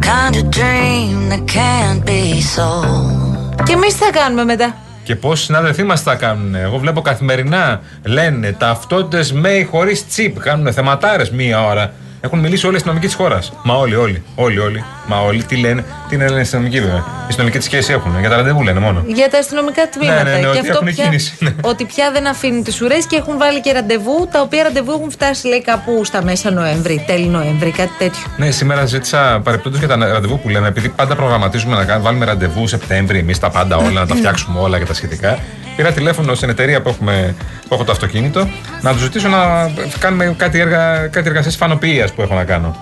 Kind 0.06 0.36
of 0.36 0.46
dream 0.60 1.30
that 1.32 1.44
can't 1.58 2.02
be 2.06 2.42
sold. 2.56 3.64
Και 3.64 3.74
εμείς 3.74 3.98
τι 3.98 4.04
θα 4.04 4.12
κάνουμε 4.12 4.44
μετά; 4.44 4.76
Και 5.04 5.16
πόσοι 5.16 5.44
συνάδελφοί 5.44 5.84
μας 5.84 6.04
τα 6.04 6.16
κάνουν. 6.16 6.56
Εγώ 6.56 6.78
βλέπω 6.78 7.02
καθημερινά 7.02 7.82
λένε 8.06 8.52
ταυτότητες 8.52 9.32
ΜΕΙ 9.32 9.68
χωρίς 9.72 10.08
τσίπ. 10.08 10.40
Κάνουν 10.40 10.74
θεματάρες 10.74 11.32
μία 11.32 11.66
ώρα. 11.66 11.94
Έχουν 12.26 12.40
μιλήσει 12.40 12.66
όλοι 12.66 12.74
οι 12.74 12.78
αστυνομικοί 12.78 13.06
της 13.06 13.16
χώρας. 13.16 13.54
Μα 13.64 13.74
όλοι, 13.74 13.96
όλοι. 13.96 14.24
Όλοι, 14.36 14.60
όλοι. 14.60 14.84
Μα 15.08 15.20
όλοι 15.20 15.44
τι 15.44 15.56
λένε. 15.56 15.86
Τι 16.10 16.18
λένε 16.18 16.38
οι 16.38 16.40
αστυνομικοί 16.40 16.80
βέβαια. 16.80 16.98
Οι 16.98 17.28
αστυνομικοί 17.28 17.58
τη 17.58 17.64
σχέση 17.64 17.94
έχουν. 17.94 18.20
Για 18.20 18.30
τα 18.30 18.36
ραντεβού 18.36 18.64
λένε 18.64 18.80
μόνο. 18.80 19.04
Για 19.08 19.30
τα 19.30 19.38
αστυνομικά 19.38 19.90
τμήματα. 19.90 20.24
Ναι, 20.24 20.30
ναι, 20.30 20.36
ναι, 20.36 20.42
και 20.42 20.48
ότι 20.48 20.60
αυτό 20.60 20.72
έχουν 20.72 20.86
πια, 20.86 21.04
κίνηση, 21.04 21.36
ναι. 21.40 21.54
ότι 21.62 21.86
πια 21.86 22.12
δεν 22.12 22.28
αφήνουν 22.28 22.64
τις 22.64 22.82
ουρές 22.82 23.06
και 23.06 23.16
έχουν 23.16 23.38
βάλει 23.38 23.62
και 23.62 23.72
ραντεβού, 23.72 24.28
τα 24.32 24.42
οποία 24.42 24.64
ραντεβού 24.64 24.92
έχουν 24.92 25.12
φτάσει 25.12 25.48
λέει 25.48 25.62
κάπου 25.62 26.04
στα 26.04 26.24
μέσα 26.24 26.52
Νοέμβρη, 26.52 27.04
τέλη 27.08 27.28
Νοέμβρη, 27.28 27.72
κάτι 27.72 27.92
τέτοιο. 27.98 28.24
Ναι, 28.38 28.52
σήμερα 28.52 28.86
ζήτησα 28.86 29.42
παρεπτόντως 29.44 29.80
για 29.80 29.88
τα 29.88 29.98
ραντεβού 29.98 30.40
που 30.40 30.50
λέμε, 30.50 30.68
επειδή 30.68 30.90
πάντα 30.90 31.16
προγραμματίζουμε 31.16 31.76
να 31.76 31.86
κάνουμε, 31.86 32.06
βάλουμε 32.06 32.26
ραντεβού 32.26 32.68
Σεπτέμβρη, 32.68 33.20
εμείς 33.20 33.40
τα 33.40 33.50
πάντα 33.50 33.78
όλα, 33.78 34.00
να 34.00 34.06
τα 34.06 34.16
φτιάξουμε 34.20 34.60
όλα 34.60 34.80
και 34.80 34.86
τα 34.86 34.94
σχετικά. 34.94 35.40
Πήρα 35.76 35.92
τηλέφωνο 35.92 36.36
στην 36.36 36.50
εταιρεία 36.50 36.82
που, 36.82 36.90
έχουμε, 36.90 37.36
που 37.68 37.74
έχω 37.74 37.84
το 37.84 37.92
αυτοκίνητο 37.92 38.48
να 38.82 38.92
του 38.92 38.98
ζητήσω 38.98 39.28
να 39.28 39.72
κάνουμε 40.00 40.34
κάτι, 40.38 40.60
έργα, 40.60 41.08
κάτι 41.08 41.28
εργασίες 41.30 41.56
φανοποιία 41.56 42.08
που 42.16 42.22
έχω 42.22 42.34
να 42.36 42.44
κάνω. 42.44 42.76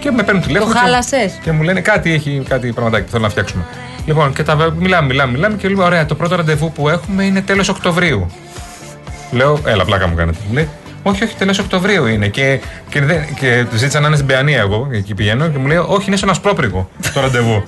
Και 0.00 0.10
με 0.10 0.22
παίρνουν 0.22 0.42
τηλέφωνο. 0.42 0.72
Το 0.72 0.78
και- 0.78 0.84
χάλασες; 0.84 1.38
Και 1.42 1.52
μου 1.52 1.62
λένε 1.62 1.80
κάτι 1.80 2.12
έχει, 2.12 2.42
κάτι 2.48 2.72
πραγματάκι 2.72 3.04
που 3.04 3.10
θέλω 3.10 3.22
να 3.22 3.28
φτιάξουμε. 3.28 3.64
Λοιπόν, 4.06 4.32
και 4.32 4.42
τα 4.42 4.56
βε- 4.56 4.72
μιλάμε, 4.78 5.06
μιλάμε, 5.06 5.32
μιλάμε 5.32 5.56
και 5.56 5.68
λέω: 5.68 5.84
Ωραία, 5.84 6.06
το 6.06 6.14
πρώτο 6.14 6.36
ραντεβού 6.36 6.72
που 6.72 6.88
έχουμε 6.88 7.24
είναι 7.24 7.40
τέλος 7.42 7.68
Οκτωβρίου. 7.68 8.30
Λέω: 9.30 9.60
Έλα, 9.66 9.84
πλάκα 9.84 10.06
μου 10.06 10.14
κάνετε. 10.14 10.38
Μου 10.48 10.54
λέει: 10.54 10.68
Όχι, 11.02 11.24
όχι, 11.24 11.34
τέλος 11.36 11.58
Οκτωβρίου 11.58 12.06
είναι. 12.06 12.28
Και, 12.28 12.60
και, 12.88 13.00
δεν- 13.00 13.34
και 13.34 13.64
του 13.70 13.76
ζήτησα 13.76 14.00
να 14.00 14.06
είναι 14.06 14.16
στην 14.16 14.28
Παιανία 14.28 14.58
εγώ, 14.58 14.88
εκεί 14.92 15.14
πηγαίνω 15.14 15.48
και 15.48 15.58
μου 15.58 15.66
λέει: 15.66 15.76
Όχι, 15.86 16.04
είναι 16.06 16.16
σε 16.16 16.24
ένα 16.24 16.34
σπρόπριγο 16.34 16.90
το 17.14 17.20
ραντεβού. 17.20 17.64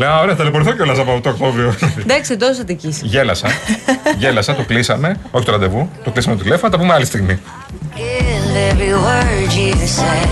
Λέω: 0.00 0.10
«Α, 0.10 0.20
Ωραία, 0.20 0.36
ταλαιπωρηθώ 0.36 0.72
κιόλας 0.72 0.98
από 0.98 1.20
το 1.22 1.28
Οκτώβριο. 1.28 1.74
Εντάξει, 2.00 2.36
τόσο 2.36 2.64
τική. 2.64 2.98
Γέλασα. 3.02 3.48
Γέλασα, 4.18 4.54
το 4.54 4.62
κλείσαμε. 4.62 5.16
Όχι 5.30 5.44
το 5.44 5.50
ραντεβού, 5.52 5.90
το 6.04 6.10
κλείσαμε 6.10 6.36
το 6.36 6.42
τηλέφωνο, 6.42 6.70
θα 6.70 6.76
τα 6.76 6.82
πούμε 6.82 6.94
άλλη 6.94 7.04
στιγμή. 7.04 7.40
Feel 7.96 8.56
every 8.70 8.92
word 9.06 9.50
you 9.58 9.74
say. 9.98 10.24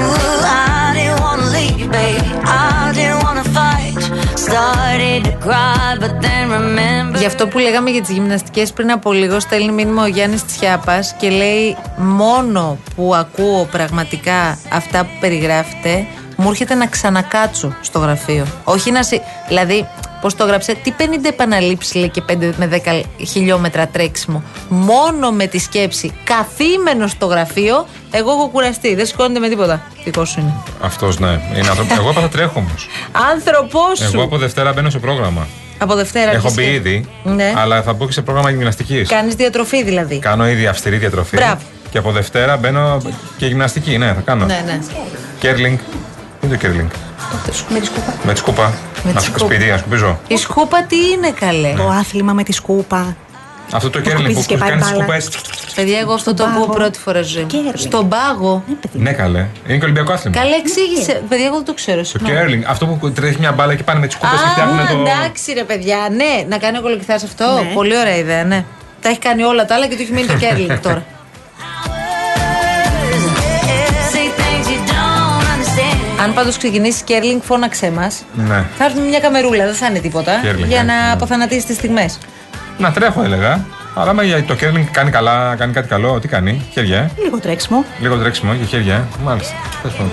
Ooh, 0.00 0.44
I 0.44 0.92
didn't 0.96 1.20
wanna 1.24 1.46
leave, 1.56 1.86
baby. 1.98 2.30
I 2.44 2.92
didn't 2.98 3.20
wanna 3.26 3.46
fight. 3.58 3.98
Started 4.46 5.20
to 5.28 5.34
cry, 5.46 5.88
but 6.02 6.12
then 6.24 6.44
remember. 6.58 7.18
Γι' 7.18 7.26
αυτό 7.26 7.46
που 7.48 7.58
λέγαμε 7.58 7.90
για 7.90 8.00
τις 8.00 8.10
γυμναστικές 8.10 8.72
πριν 8.72 8.90
από 8.90 9.12
λίγο, 9.12 9.40
στέλνει 9.40 9.72
μήνυμα 9.72 10.02
ο 10.02 10.06
Γιάννης 10.06 10.44
Τσιάπας 10.44 11.14
και 11.18 11.28
λέει: 11.28 11.76
Μόνο 11.96 12.78
που 12.96 13.14
ακούω 13.14 13.68
πραγματικά 13.70 14.58
αυτά 14.72 14.98
που 15.04 15.10
περιγράφετε, 15.20 16.06
μου 16.40 16.50
έρχεται 16.50 16.74
να 16.74 16.86
ξανακάτσω 16.86 17.76
στο 17.80 17.98
γραφείο. 17.98 18.46
Όχι 18.64 18.90
να 18.90 19.02
σε. 19.02 19.20
Δηλαδή, 19.48 19.88
πώς 20.20 20.34
το 20.34 20.44
γράψε, 20.44 20.74
τι 20.82 20.92
50 20.98 21.02
επαναλήψεις 21.28 21.94
λέει 21.94 22.08
και 22.08 22.22
5 22.28 22.52
με 22.56 22.66
10 22.66 23.02
χιλιόμετρα 23.26 23.86
τρέξιμο. 23.86 24.42
Μόνο 24.68 25.30
με 25.30 25.46
τη 25.46 25.58
σκέψη 25.58 26.12
καθήμενο 26.24 27.06
στο 27.06 27.26
γραφείο, 27.26 27.86
εγώ 28.10 28.30
έχω 28.30 28.48
κουραστεί. 28.48 28.94
Δεν 28.94 29.06
σηκώνεται 29.06 29.40
με 29.40 29.48
τίποτα. 29.48 29.82
Δικό 30.04 30.24
σου 30.24 30.40
είναι. 30.40 30.52
Αυτός 30.80 31.18
ναι. 31.18 31.28
Είναι 31.56 31.68
άνθρωπο. 31.68 31.94
Εγώ 31.98 32.08
έπαθα 32.10 32.28
τρέχω 32.28 32.52
όμως. 32.58 32.86
Άνθρωπός 33.32 33.98
σου. 33.98 34.10
Εγώ 34.14 34.22
από 34.22 34.38
Δευτέρα 34.38 34.72
μπαίνω 34.72 34.90
σε 34.90 34.98
πρόγραμμα. 34.98 35.46
Από 35.78 35.94
Δευτέρα. 35.94 36.30
Έχω 36.30 36.46
αρχίζεις 36.46 36.56
μπει 36.56 36.64
και- 36.64 36.70
ήδη, 36.90 37.06
Ναι. 37.24 37.52
αλλά 37.56 37.82
θα 37.82 37.92
μπω 37.92 38.06
και 38.06 38.12
σε 38.12 38.22
πρόγραμμα 38.22 38.50
γυμναστικής. 38.50 39.08
Κάνεις 39.08 39.34
διατροφή 39.34 39.82
δηλαδή. 39.84 40.18
Κάνω 40.18 40.48
ήδη 40.48 40.66
αυστηρή 40.66 40.96
διατροφή. 40.96 41.36
Μπράβο. 41.36 41.60
Και 41.90 41.98
από 41.98 42.12
Δευτέρα 42.12 42.56
μπαίνω 42.56 42.98
και 43.36 43.46
γυμναστική. 43.46 43.98
Ναι, 43.98 44.06
θα 44.06 44.20
κάνω. 44.24 44.44
Ναι, 44.44 44.62
ναι. 44.66 44.78
Κέρλινγκ. 45.38 45.78
Τι 46.50 46.56
είναι 46.56 46.56
το 46.56 46.66
κέρλινγκ. 46.66 46.90
Με 47.68 47.80
τη 47.80 47.86
σκούπα. 47.86 48.14
Με 48.24 48.32
τη 48.32 48.38
σκούπα. 48.38 48.72
Με 49.04 49.12
να 49.12 49.18
τη 49.18 49.24
σου 49.24 49.30
σκούπα. 49.30 49.54
σπίτι, 49.54 49.70
να 49.70 49.76
σκουπίζω. 49.78 50.18
Η 50.28 50.36
σκούπα 50.36 50.82
τι 50.82 50.96
είναι 51.10 51.30
καλέ; 51.30 51.72
Το 51.76 51.88
άθλημα 51.88 52.32
με 52.32 52.42
τη 52.42 52.52
σκούπα. 52.52 53.16
Αυτό 53.72 53.90
το 53.90 54.00
κέρλινγκ 54.00 54.34
που, 54.34 54.42
σκουπίζεις 54.42 54.46
και 54.46 54.54
που 54.54 54.60
πάει 54.60 54.68
κάνεις 54.70 54.84
μπάλα. 54.84 54.96
σκούπα 54.98 55.14
έτσι. 55.14 55.30
Παιδιά, 55.74 55.98
εγώ 55.98 56.12
αυτό 56.12 56.34
το 56.34 56.42
Στον 56.42 56.48
ακούω 56.54 56.66
πάγο. 56.66 56.78
πρώτη 56.78 56.98
φορά 56.98 57.22
στη 57.22 57.32
ζωή 57.32 57.42
μου. 57.42 57.72
Στον 57.74 58.08
πάγο. 58.08 58.64
Ναι, 58.92 59.12
καλέ. 59.12 59.46
Είναι 59.66 59.78
και 59.78 59.84
Ολυμπιακό 59.84 60.12
άθλημα. 60.12 60.36
Καλά, 60.36 60.56
εξήγησε. 60.64 61.22
Παιδιά, 61.28 61.44
εγώ 61.46 61.54
δεν 61.56 61.64
το 61.64 61.74
ξέρω. 61.74 61.98
Το 61.98 62.04
συγγνώμη. 62.04 62.34
κέρλινγκ. 62.36 62.62
Αυτό 62.66 62.86
που 62.86 63.10
τρέχει 63.12 63.36
μια 63.38 63.52
μπάλα 63.52 63.74
και 63.74 63.82
πάνε 63.82 63.98
με 64.00 64.06
τι 64.06 64.12
σκούπε 64.12 64.36
και 64.42 64.48
φτιάχνουν 64.50 64.78
Α, 64.78 64.86
το. 64.86 65.00
εντάξει 65.00 65.52
ρε 65.52 65.64
παιδιά. 65.64 65.96
Ναι, 66.16 66.44
να 66.48 66.58
κάνει 66.58 66.78
ο 66.78 66.80
κολοκυθάς 66.80 67.22
αυτό. 67.22 67.44
Ναι. 67.64 67.72
Πολύ 67.74 67.96
ωραία 67.98 68.16
ιδέα, 68.16 68.44
ναι. 68.44 68.64
Τα 69.02 69.08
έχει 69.08 69.18
κάνει 69.18 69.42
όλα 69.42 69.64
τα 69.64 69.74
άλλα 69.74 69.86
και 69.86 69.96
του 69.96 70.02
έχει 70.02 70.12
μείνει 70.12 70.26
το 70.26 70.36
κέρλινγκ 70.44 70.78
τώρα. 70.82 71.02
Αν 76.22 76.34
πάντως 76.34 76.56
ξεκινήσει 76.56 77.04
κέρλινγκ, 77.04 77.40
φώναξε 77.42 77.90
μας. 77.90 78.24
Ναι. 78.34 78.64
Θα 78.78 78.84
έρθουμε 78.84 79.06
μια 79.06 79.20
καμερούλα, 79.20 79.64
δεν 79.64 79.74
θα 79.74 79.86
είναι 79.86 79.98
τίποτα. 79.98 80.40
Κέρλινγκ, 80.42 80.68
για 80.68 80.82
ναι, 80.82 80.92
να 80.92 81.06
ναι. 81.06 81.12
αποθανατήσεις 81.12 81.64
τις 81.64 81.76
στιγμές. 81.76 82.18
Να 82.78 82.92
τρέχω, 82.92 83.22
έλεγα. 83.22 83.64
Αλλά 83.94 84.10
άμα 84.10 84.22
για 84.22 84.44
το 84.44 84.54
κέρλινγκ 84.54 84.84
κάνει 84.90 85.10
καλά, 85.10 85.54
κάνει 85.58 85.72
κάτι 85.72 85.88
καλό, 85.88 86.18
τι 86.20 86.28
κάνει, 86.28 86.66
χέρια. 86.72 86.96
ε. 86.98 87.10
Λίγο 87.22 87.38
τρέξιμο. 87.38 87.84
Λίγο 88.00 88.16
τρέξιμο 88.16 88.54
και 88.54 88.64
χέρια. 88.64 88.94
ε. 88.94 89.02
Μάλιστα. 89.24 89.54
Τέλος 89.82 89.96
πάντων. 89.96 90.12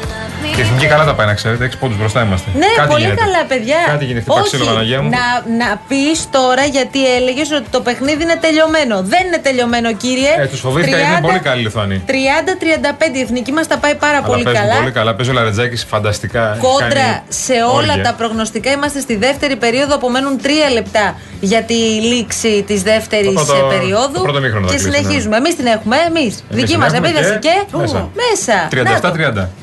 Και 0.56 0.62
η 0.64 0.66
εθνική 0.66 0.86
καλά 0.86 1.06
τα 1.06 1.14
πάει 1.14 1.28
να 1.28 1.34
ξέρετε, 1.34 1.64
6 1.66 1.78
πόντους 1.80 1.98
μπροστά 1.98 2.24
είμαστε. 2.24 2.50
Ναι, 2.56 2.66
Κάτι 2.76 2.90
πολύ 2.90 3.04
γίνεται. 3.04 3.22
καλά, 3.24 3.46
παιδιά. 3.48 3.76
Κάτι 3.86 4.06
γίνεται. 4.06 4.22
Χτύπα 4.32 4.42
ξύλο, 4.42 4.66
Παναγία 4.66 5.02
μου. 5.02 5.10
να, 5.10 5.56
να 5.66 5.82
πεις 5.88 6.30
τώρα 6.32 6.64
γιατί 6.66 7.16
έλεγες 7.16 7.52
ότι 7.52 7.68
το 7.70 7.82
παιχνίδι 7.82 8.24
είναι 8.24 8.38
τελειωμένο. 8.42 9.02
Δεν 9.04 9.26
είναι 9.28 9.38
τελειωμένο, 9.38 9.94
κύριε. 9.94 10.30
Ε, 10.38 10.46
τους 10.46 10.60
φοβήθηκα 10.60 10.98
γιατί 10.98 11.12
είναι 11.12 11.22
πολύ 11.28 11.40
καλή 11.40 11.60
η 11.60 11.64
Λιθουανή. 11.64 12.02
30-35 12.08 13.16
η 13.16 13.20
εθνική 13.20 13.52
μας 13.52 13.68
τα 13.68 13.78
πάει 13.78 13.96
πάρα 13.96 14.18
Αλλά 14.18 14.26
πολύ 14.28 14.44
παίζουν 14.44 14.62
καλά. 14.68 14.80
πολύ 14.80 14.92
καλά. 14.92 15.16
Παίζει 15.16 15.32
ο 15.32 15.34
Λαρετζάκης 15.34 15.84
φανταστικά. 15.90 16.58
Κόντρα 16.62 16.88
Κάνει 16.90 17.22
σε 17.30 17.54
όλα 17.54 17.92
όργια. 17.94 18.04
τα 18.04 18.14
προγνωστικά 18.14 18.72
είμαστε 18.72 19.00
στη 19.00 19.16
δεύτερη 19.16 19.56
περίοδο. 19.56 19.96
Απομένουν 19.96 20.42
τρία 20.42 20.70
λεπτά 20.70 21.16
για 21.40 21.62
τη 21.64 21.74
λήξη 22.12 22.64
της 22.68 22.82
δεύτερης 22.84 23.34
Το 23.34 23.46
πρώτο- 23.46 23.67
περίοδου. 23.68 24.14
το 24.14 24.22
πρώτο 24.22 24.40
μήχρονο 24.40 24.68
θα 24.68 24.74
και 24.74 24.80
κλείσει, 24.82 24.90
ναι. 24.90 24.98
συνεχίζουμε. 24.98 25.38
Εμείς 25.38 25.56
την 25.56 25.66
έχουμε, 25.66 25.96
εμείς. 26.10 26.24
Εμείς 26.24 26.44
Δική 26.50 26.72
την 26.72 26.80
μας 26.80 26.94
έχουμε 26.94 27.08
επίδεση 27.08 27.32
και 27.40 27.40
και. 27.72 27.78
μέσα. 27.78 28.10
μέσα. 28.24 28.58
Να 28.94 29.00
το. 29.00 29.12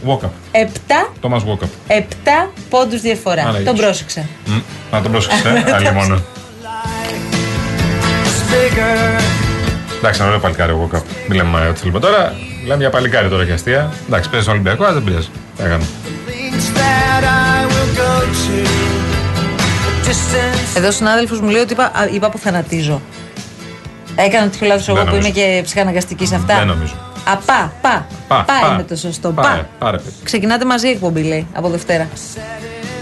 37-30. 0.07 0.09
Walk 0.09 0.23
up. 0.27 0.33
7 0.53 1.11
Thomas 1.23 1.43
Walk 1.49 1.63
up. 1.65 1.71
7 2.47 2.51
πόντους 2.71 3.01
διαφορά. 3.01 3.43
Άρα, 3.43 3.53
Τον 3.53 3.61
είδες. 3.61 3.81
πρόσεξα. 3.81 4.23
Μ, 4.47 4.53
Να 4.93 5.01
τον 5.03 5.11
πρόσεξε, 5.11 5.65
ε. 5.67 5.73
άλλη 5.77 5.93
μόνο. 5.93 6.23
Εντάξει, 9.99 10.21
ένα 10.21 10.29
ωραίο 10.29 10.41
παλικάρι 10.41 10.73
ο 10.73 10.89
Walk 10.93 10.97
up. 10.97 11.03
Μην 11.29 11.37
λέμε 11.37 11.67
ό,τι 11.69 11.79
θέλουμε 11.81 12.01
τώρα. 12.01 12.33
Λέμε 12.67 12.81
για 12.81 12.91
παλικάρι 12.91 13.29
τώρα 13.29 13.45
και 13.45 13.53
αστεία. 13.53 13.93
Εντάξει, 14.07 14.29
παίζει 14.31 14.45
στον 14.45 14.53
Ολυμπιακό, 14.59 14.85
αλλά 14.85 14.93
δεν 14.93 15.05
πειράζει. 15.05 15.29
Τι 15.57 15.63
να 15.63 15.69
κάνουμε. 15.69 15.87
Εδώ 20.77 20.89
ο 20.89 20.91
συνάδελφος 20.91 21.41
μου 21.41 21.49
λέει 21.49 21.61
ότι 21.63 21.73
είπα, 21.73 21.85
α, 21.85 22.09
είπα 22.13 22.31
που 22.31 22.39
θανατίζω. 22.39 23.01
Έκανα 24.17 24.49
τέτοιο 24.49 24.67
λάθο 24.67 24.85
εγώ 24.93 24.97
Δεν 25.05 25.05
που 25.11 25.17
είμαι 25.17 25.29
νομίζω. 25.29 25.47
και 25.57 25.61
ψυχαναγκαστική 25.65 26.27
σε 26.27 26.35
αυτά. 26.35 26.57
Δεν 26.57 26.67
νομίζω. 26.67 26.95
Απά, 27.25 27.73
πα. 27.81 28.07
Πα, 28.29 28.45
Πα 28.47 28.61
πα. 28.61 28.73
είναι 28.73 28.83
το 28.83 28.97
σωστό. 28.97 29.29
Πάρε, 29.31 29.49
Πα. 29.61 29.67
πάρε, 29.79 29.97
παιδί. 29.97 30.15
Ξεκινάτε 30.25 30.65
μαζί 30.65 30.87
η 30.87 30.91
εκπομπή, 30.91 31.23
λέει, 31.23 31.47
από 31.53 31.69
Δευτέρα. 31.69 32.09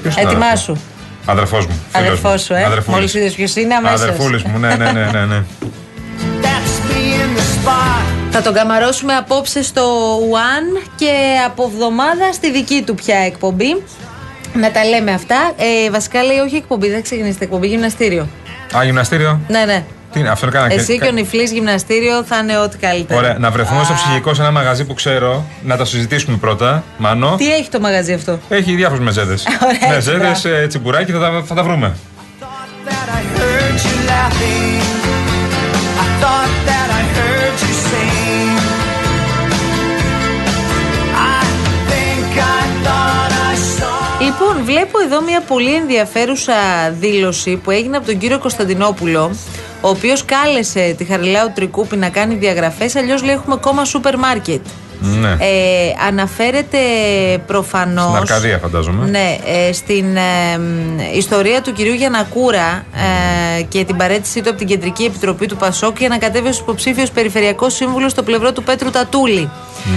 Ποιος 0.02 0.16
είναι 0.16 0.24
ο 0.24 0.28
Έτοιμά 0.28 0.46
αδερφός; 0.46 0.64
σου. 0.64 0.80
Αδερφός 1.26 1.66
μου. 1.66 1.72
φίλος 1.92 2.06
Αδερφός 2.06 2.32
μου. 2.32 2.38
σου, 2.38 2.54
ε. 2.54 2.64
Αδερφούλης. 2.64 2.86
Μόλις 2.98 3.14
είδες 3.14 3.32
ποιος 3.34 3.56
είναι, 3.56 3.74
αμέσως. 3.74 4.00
Αδερφούλης 4.00 4.42
μου, 4.42 4.58
ναι, 4.58 4.74
ναι, 4.74 4.92
ναι, 4.92 5.04
ναι, 5.12 5.24
ναι. 5.24 5.42
Θα 8.30 8.42
τον 8.42 8.54
καμαρώσουμε 8.54 9.14
απόψε 9.14 9.62
στο 9.62 10.16
One 10.18 10.86
και 10.96 11.10
από 11.46 11.70
εβδομάδα 11.72 12.32
στη 12.32 12.50
δική 12.52 12.82
του 12.86 12.94
πια 12.94 13.16
εκπομπή. 13.18 13.82
Να 14.54 14.70
τα 14.70 14.84
λέμε 14.84 15.12
αυτά. 15.12 15.52
Ε, 15.86 15.90
βασικά 15.90 16.22
λέει 16.22 16.38
όχι 16.38 16.56
εκπομπή, 16.56 16.90
δεν 16.90 17.02
ξεκινήσετε 17.02 17.44
εκπομπή, 17.44 17.66
γυμναστήριο. 17.66 18.26
Α, 18.76 18.84
γυμναστήριο; 18.84 19.40
Ναι, 19.48 19.64
ναι. 19.64 19.84
Τι 20.12 20.20
είναι, 20.20 20.28
αυτό 20.28 20.46
είναι 20.46 20.54
κανένα. 20.54 20.80
Εσύ 20.80 20.98
και 20.98 21.06
ο 21.06 21.10
Νιφλής 21.10 21.52
γυμναστήριο 21.52 22.24
θα 22.24 22.38
είναι 22.38 22.58
ό,τι 22.58 22.76
καλύτερο. 22.78 23.18
Ωραία, 23.18 23.36
να 23.38 23.50
βρεθούμε 23.50 23.84
στο 23.84 23.94
ψυχικό 23.94 24.34
σε 24.34 24.42
ένα 24.42 24.50
μαγαζί 24.50 24.84
που 24.84 24.94
ξέρω, 24.94 25.44
να 25.62 25.76
τα 25.76 25.84
συζητήσουμε 25.84 26.36
πρώτα. 26.36 26.84
Μάνο. 26.98 27.34
Τι 27.36 27.52
έχει 27.52 27.68
το 27.68 27.80
μαγαζί 27.80 28.12
αυτό; 28.12 28.38
Έχει 28.48 28.74
διάφορου 28.74 29.02
μεζέδε. 29.02 29.34
Ωραία, 29.66 29.94
Μεζέδε, 29.94 30.66
τσιμπουράκι, 30.66 31.12
θα 31.12 31.18
τα, 31.18 31.42
θα 31.46 31.54
τα 31.54 31.62
βρούμε. 31.62 31.94
Λοιπόν, 44.22 44.64
βλέπω 44.64 44.98
εδώ 45.04 45.22
μια 45.22 45.40
πολύ 45.40 45.74
ενδιαφέρουσα 45.74 46.54
δήλωση 46.98 47.56
που 47.56 47.70
έγινε 47.70 47.96
από 47.96 48.06
τον 48.06 48.18
κύριο 48.18 48.38
Κωνσταντινόπουλο, 48.38 49.30
ο 49.82 49.88
οποίος 49.88 50.24
κάλεσε 50.24 50.94
τη 50.98 51.04
Χαριλάου 51.04 51.52
Τρικούπη 51.54 51.96
να 51.96 52.08
κάνει 52.08 52.34
διαγραφές. 52.34 52.96
Αλλιώς 52.96 53.22
λέει 53.22 53.34
έχουμε 53.34 53.56
κόμμα 53.56 53.84
σούπερ 53.84 54.18
μάρκετ. 54.18 54.60
Ναι. 55.00 55.28
Ε, 55.28 55.92
αναφέρεται 56.08 56.78
προφανώς. 57.46 58.04
Στην 58.04 58.16
Αρκαδία, 58.16 58.58
φαντάζομαι. 58.58 59.10
Ναι, 59.10 59.38
ε, 59.46 59.72
στην 59.72 60.16
ε, 60.16 60.58
μ, 60.58 60.98
ιστορία 61.14 61.62
του 61.62 61.72
κυρίου 61.72 61.94
Γιανακούρα 61.94 62.84
ε, 63.58 63.62
και 63.62 63.84
την 63.84 63.96
παρέτησή 63.96 64.40
του 64.42 64.48
από 64.48 64.58
την 64.58 64.66
Κεντρική 64.66 65.04
Επιτροπή 65.04 65.46
του 65.46 65.56
Πασόκ 65.56 65.98
για 65.98 66.08
να 66.08 66.18
κατέβει 66.18 66.48
ως 66.48 66.58
υποψήφιος 66.58 67.10
περιφερειακός 67.10 67.74
σύμβουλος 67.74 68.10
στο 68.10 68.22
πλευρό 68.22 68.52
του 68.52 68.62
Πέτρου 68.62 68.90
Τατούλη. 68.90 69.50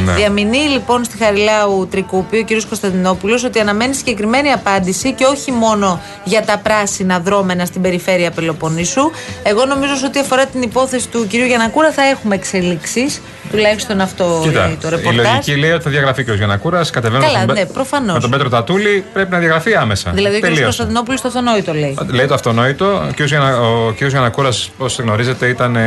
Ναι. 0.06 0.14
Διαμηνεί 0.14 0.58
λοιπόν 0.58 1.04
στη 1.04 1.18
Χαριλάου 1.18 1.88
Τρικούπη 1.92 2.38
ο 2.38 2.44
κ. 2.44 2.48
Κωνσταντινόπουλος 2.68 3.44
ότι 3.44 3.60
αναμένει 3.60 3.94
συγκεκριμένη 3.94 4.52
απάντηση 4.52 5.14
και 5.14 5.26
όχι 5.26 5.52
μόνο 5.52 6.02
για 6.24 6.42
τα 6.46 6.58
πράσινα 6.58 7.20
δρόμενα 7.20 7.66
στην 7.66 7.82
περιφέρεια 7.82 8.32
Πελοποννήσου. 8.32 9.12
Εγώ 9.44 9.66
νομίζω 9.66 9.94
ότι 10.06 10.20
αφορά 10.20 10.46
την 10.46 10.62
υπόθεση 10.62 11.08
του 11.08 11.28
κ. 11.30 11.34
Γιανακούρα 11.34 11.92
θα 11.92 12.04
έχουμε 12.04 12.36
εξελίξεις. 12.36 13.22
Τουλάχιστον 13.52 14.02
αυτό 14.02 14.40
Κοίτα, 14.44 14.66
λέει 14.66 14.78
το 14.82 14.88
η 14.88 14.90
ρεπορτάζ. 14.90 15.26
λογική 15.26 15.56
λέει 15.56 15.72
ότι 15.72 15.84
θα 15.84 15.90
διαγραφεί 15.90 16.24
και 16.24 16.32
ο 16.32 16.36
Γιανακούρας. 16.36 16.90
Κατεβαίνοντας 16.90 17.32
Καλά, 17.32 17.46
τον, 17.46 17.56
ναι, 17.56 17.62
Πέ- 17.62 17.74
προφανώς. 17.74 18.14
με 18.14 18.20
τον 18.20 18.30
Πέτρο 18.30 18.50
Τατούλη 18.50 19.04
πρέπει 19.14 19.32
να 19.32 19.38
διαγραφεί 19.40 19.76
άμεσα. 19.76 20.12
Δηλαδή 20.12 20.36
ο 20.36 20.40
κ. 20.40 20.42
Τελείωσε. 20.42 20.64
Κωνσταντινόπουλος 20.64 21.22
το 21.22 21.28
αυτονόητο 21.28 21.74
λέει. 21.74 21.98
Λέει 22.12 22.26
το 22.26 22.34
αυτονόητο. 22.34 22.86
Ο 22.86 23.12
κ. 23.16 23.22
Γιαννα, 23.22 23.60
ο 23.62 23.92
κ. 23.92 24.04
Γιανακούρας, 24.04 24.70
όπως 24.74 25.00
γνωρίζετε, 25.00 25.48
ήταν 25.48 25.78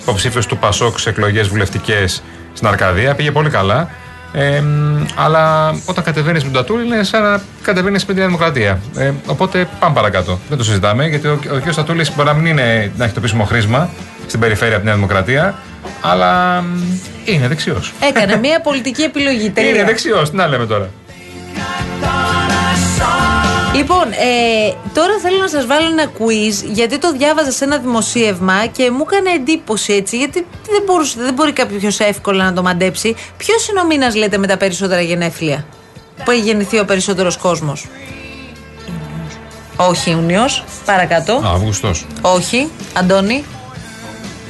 υποψήφιος 0.00 0.46
του 0.46 0.56
Πασόκ 0.58 0.98
σε 0.98 1.08
εκλογές 1.08 1.48
βουλευτικές 1.48 2.22
στην 2.56 2.68
Αρκαδία. 2.68 3.14
Πήγε 3.14 3.30
πολύ 3.30 3.50
καλά. 3.50 3.88
Ε, 4.32 4.60
μ, 4.60 5.04
αλλά 5.14 5.74
όταν 5.84 6.04
κατεβαίνεις 6.04 6.44
με 6.44 6.50
τον 6.50 6.60
Τατούλη 6.60 6.84
είναι 6.84 7.02
σαν 7.02 7.22
να 7.22 7.40
κατεβαίνεις 7.62 8.04
με 8.04 8.12
τη 8.12 8.18
Νέα 8.18 8.26
Δημοκρατία. 8.26 8.80
Ε, 8.96 9.12
οπότε 9.26 9.68
πάμε 9.78 9.94
παρακάτω. 9.94 10.38
Δεν 10.48 10.58
το 10.58 10.64
συζητάμε 10.64 11.06
γιατί 11.06 11.26
ο, 11.26 11.38
ο 11.52 11.70
κ. 11.70 11.74
Τατούλης 11.74 12.14
μπορεί 12.14 12.28
να 12.28 12.34
μην 12.34 12.46
είναι, 12.46 12.92
να 12.96 13.04
έχει 13.04 13.12
το 13.12 13.18
επίσημο 13.20 13.44
χρήσμα 13.44 13.88
στην 14.26 14.40
περιφέρεια 14.40 14.72
από 14.72 14.80
τη 14.80 14.86
Νέα 14.86 14.94
Δημοκρατία, 14.94 15.54
αλλά 16.00 16.60
μ, 16.60 16.66
είναι 17.24 17.48
δεξιός. 17.48 17.92
Έκανε 18.00 18.36
μια 18.36 18.60
πολιτική 18.60 19.02
επιλογή. 19.02 19.50
Τελεία. 19.50 19.70
Είναι 19.70 19.84
δεξιός, 19.84 20.30
τι 20.30 20.36
να 20.36 20.46
λέμε 20.46 20.66
τώρα. 20.66 20.88
Λοιπόν, 23.76 24.12
ε, 24.12 24.74
τώρα 24.94 25.18
θέλω 25.22 25.38
να 25.38 25.48
σας 25.48 25.66
βάλω 25.66 25.86
ένα 25.86 26.10
quiz 26.18 26.64
γιατί 26.64 26.98
το 26.98 27.12
διάβαζα 27.12 27.50
σε 27.50 27.64
ένα 27.64 27.78
δημοσίευμα 27.78 28.66
και 28.66 28.90
μου 28.90 29.04
έκανε 29.08 29.30
εντύπωση 29.30 29.92
έτσι 29.92 30.16
γιατί 30.16 30.46
δεν, 30.70 30.82
μπορούσε, 30.86 31.14
δεν 31.20 31.34
μπορεί 31.34 31.52
κάποιο 31.52 31.90
εύκολα 31.98 32.44
να 32.44 32.52
το 32.52 32.62
μαντέψει. 32.62 33.14
Ποιος 33.36 33.68
είναι 33.68 33.80
ο 33.80 33.86
μήνας 33.86 34.14
λέτε 34.14 34.38
με 34.38 34.46
τα 34.46 34.56
περισσότερα 34.56 35.00
γενέθλια; 35.00 35.66
Που 36.24 36.30
έχει 36.30 36.40
γεννηθεί 36.40 36.78
ο 36.78 36.84
περισσότερος 36.84 37.36
κόσμος; 37.36 37.86
Όχι 39.76 40.10
Ιούνιος, 40.10 40.64
παρακάτω. 40.84 41.42
Αύγουστος. 41.44 42.06
Όχι, 42.20 42.70
Αντώνη. 42.92 43.44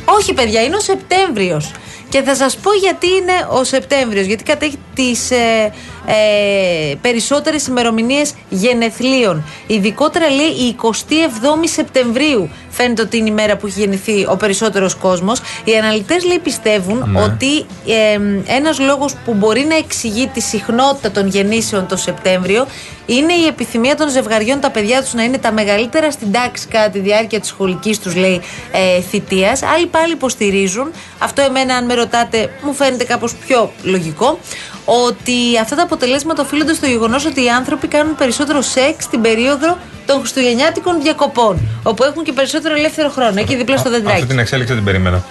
Όχι, 0.05 0.35
παιδιά, 0.35 0.63
είναι 0.63 0.77
ο 0.77 0.81
Σεπτέμβριος. 0.81 1.73
Και 2.09 2.23
θα 2.23 2.35
σας 2.35 2.57
πω 2.57 2.73
γιατί 2.73 3.07
είναι 3.07 3.47
ο 3.51 3.65
Σεπτέμβριος 3.65 4.27
Γιατί 4.27 4.43
κατέχει 4.43 4.79
τις 4.95 5.31
ε, 5.31 5.73
ε, 6.07 6.95
περισσότερες 7.01 7.67
ημερομηνίες 7.67 8.35
γενεθλίων. 8.49 9.45
Ειδικότερα 9.67 10.31
λέει 10.31 10.69
η 10.69 10.77
27η 10.83 11.65
Σεπτεμβρίου 11.65 12.51
φαίνεται 12.77 13.03
ότι 13.03 13.17
είναι 13.17 13.29
η 13.29 13.33
μέρα 13.33 13.57
που 13.57 13.67
έχει 13.67 13.81
γεννηθεί 13.81 14.27
ο 14.29 14.37
περισσότερος 14.37 14.95
κόσμος. 14.95 15.41
Οι 15.65 15.77
αναλυτές 15.77 16.25
λέει 16.25 16.39
πιστεύουν 16.39 17.11
Ναι. 17.13 17.21
ότι 17.23 17.59
ε, 17.87 18.19
ένας 18.47 18.79
λόγος 18.79 19.15
που 19.25 19.35
μπορεί 19.35 19.65
να 19.69 19.77
εξηγεί 19.77 20.27
τη 20.27 20.41
συχνότητα 20.41 21.11
των 21.11 21.27
γεννήσεων 21.29 21.87
το 21.87 21.97
Σεπτέμβριο 21.97 22.67
είναι 23.07 23.33
η 23.33 23.47
επιθυμία 23.47 23.97
των 23.97 24.09
ζευγαριών 24.11 24.61
τα 24.61 24.71
παιδιά 24.71 25.03
τους 25.03 25.13
να 25.15 25.23
είναι 25.23 25.39
τα 25.39 25.53
μεγαλύτερα 25.53 26.11
στην 26.11 26.33
τάξη 26.33 26.67
κατά 26.69 26.91
τη 26.91 26.99
διάρκεια 26.99 27.41
της 27.41 27.49
σχολικής 27.49 27.99
τους 27.99 28.15
λέει 28.15 28.41
ε, 28.73 29.01
θητείας. 29.01 29.63
Άλλοι 29.63 29.87
πάλι 29.87 30.13
υποστηρίζουν, 30.13 30.91
αυτό 31.19 31.43
εμένα 31.43 31.75
αν 31.75 31.85
με 31.85 31.95
ρωτάτε 31.95 32.51
μου 32.63 32.73
φαίνεται 32.75 33.05
κάπως 33.05 33.35
πιο 33.35 33.73
λογικό, 33.83 34.39
ότι 34.85 35.59
αυτά 35.61 35.77
τα 35.77 35.83
αποτελέσματα 35.83 36.43
οφείλονται 36.43 36.75
στο 36.75 36.87
γεγονός 36.87 37.25
ότι 37.27 37.45
οι 37.45 37.49
άνθρωποι 37.49 37.87
κάνουν 37.87 38.15
περισσότερο 38.17 38.61
σεξ 38.61 39.09
την 39.09 39.21
περίοδο 39.21 39.77
των 40.07 40.19
χριστουγεννιάτικων 40.19 41.03
διακοπών, 41.03 41.69
όπου 41.83 42.05
έχουν 42.05 42.23
και 42.25 42.33
περισσότερο 42.33 42.75
ελεύθερο 42.75 43.09
χρόνο, 43.09 43.41
εκεί 43.41 43.57
δίπλα 43.57 43.77
στο 43.77 43.91
δεντράκι. 43.91 44.15
Αυτή 44.15 44.27
την 44.27 44.39
εξέλιξη 44.39 44.73
δεν 44.75 44.83
την 44.85 44.93
περίμενα. 44.93 45.25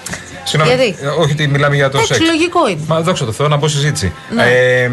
Συγγνώμη, 0.44 0.76
Γιατί; 0.76 1.04
ε, 1.04 1.08
όχι 1.08 1.32
ότι 1.32 1.48
μιλάμε 1.48 1.76
για 1.76 1.90
το 1.90 1.98
Εντάξει, 1.98 2.14
σεξ. 2.14 2.26
λογικό 2.30 2.68
είναι. 2.68 2.82
Μα 2.88 3.02
δόξα 3.02 3.26
τω 3.26 3.32
Θεώ 3.32 3.48
να 3.48 3.58
πω 3.58 3.68
συζήτηση. 3.68 4.14
Ναι. 4.36 4.44
Ε, 4.44 4.92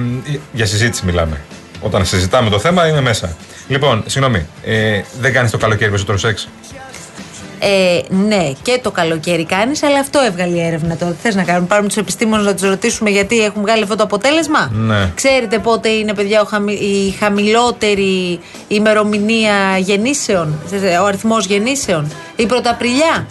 για 0.52 0.66
συζήτηση 0.66 1.04
μιλάμε. 1.04 1.40
Όταν 1.80 2.06
συζητάμε 2.06 2.50
το 2.50 2.58
θέμα 2.58 2.88
είμαι 2.88 3.00
μέσα. 3.00 3.36
Λοιπόν, 3.68 4.02
συγγνώμη, 4.06 4.46
ε, 4.64 5.00
δεν 5.20 5.32
κάνεις 5.32 5.50
το 5.50 5.58
καλοκαίρι 5.58 5.90
περισσότερο 5.90 6.18
σεξ; 6.18 6.48
Ε, 7.64 8.00
ναι, 8.08 8.52
και 8.62 8.80
το 8.82 8.90
καλοκαίρι 8.90 9.44
κάνεις, 9.44 9.82
αλλά 9.82 9.98
αυτό 9.98 10.20
έβγαλε 10.20 10.56
η 10.56 10.60
έρευνα 10.60 10.96
τώρα. 10.96 11.16
Θες 11.22 11.34
να 11.34 11.42
κάνουμε, 11.42 11.66
πάρουμε 11.66 11.88
τους 11.88 11.96
επιστήμονες 11.96 12.46
να 12.46 12.54
τους 12.54 12.62
ρωτήσουμε 12.68 13.10
γιατί 13.10 13.40
έχουν 13.44 13.62
βγάλει 13.62 13.82
αυτό 13.82 13.96
το 13.96 14.02
αποτέλεσμα; 14.02 14.70
Ναι. 14.72 15.10
Ξέρετε 15.14 15.58
πότε 15.58 15.88
είναι, 15.88 16.14
παιδιά, 16.14 16.40
ο 16.40 16.44
χαμη- 16.44 16.80
η 16.80 17.14
χαμηλότερη 17.18 18.40
ημερομηνία 18.68 19.78
γεννήσεων, 19.78 20.58
ο 21.02 21.04
αριθμός 21.04 21.46
γεννήσεων; 21.46 22.12
Η 22.36 22.46
Πρωταπριλιά. 22.46 23.26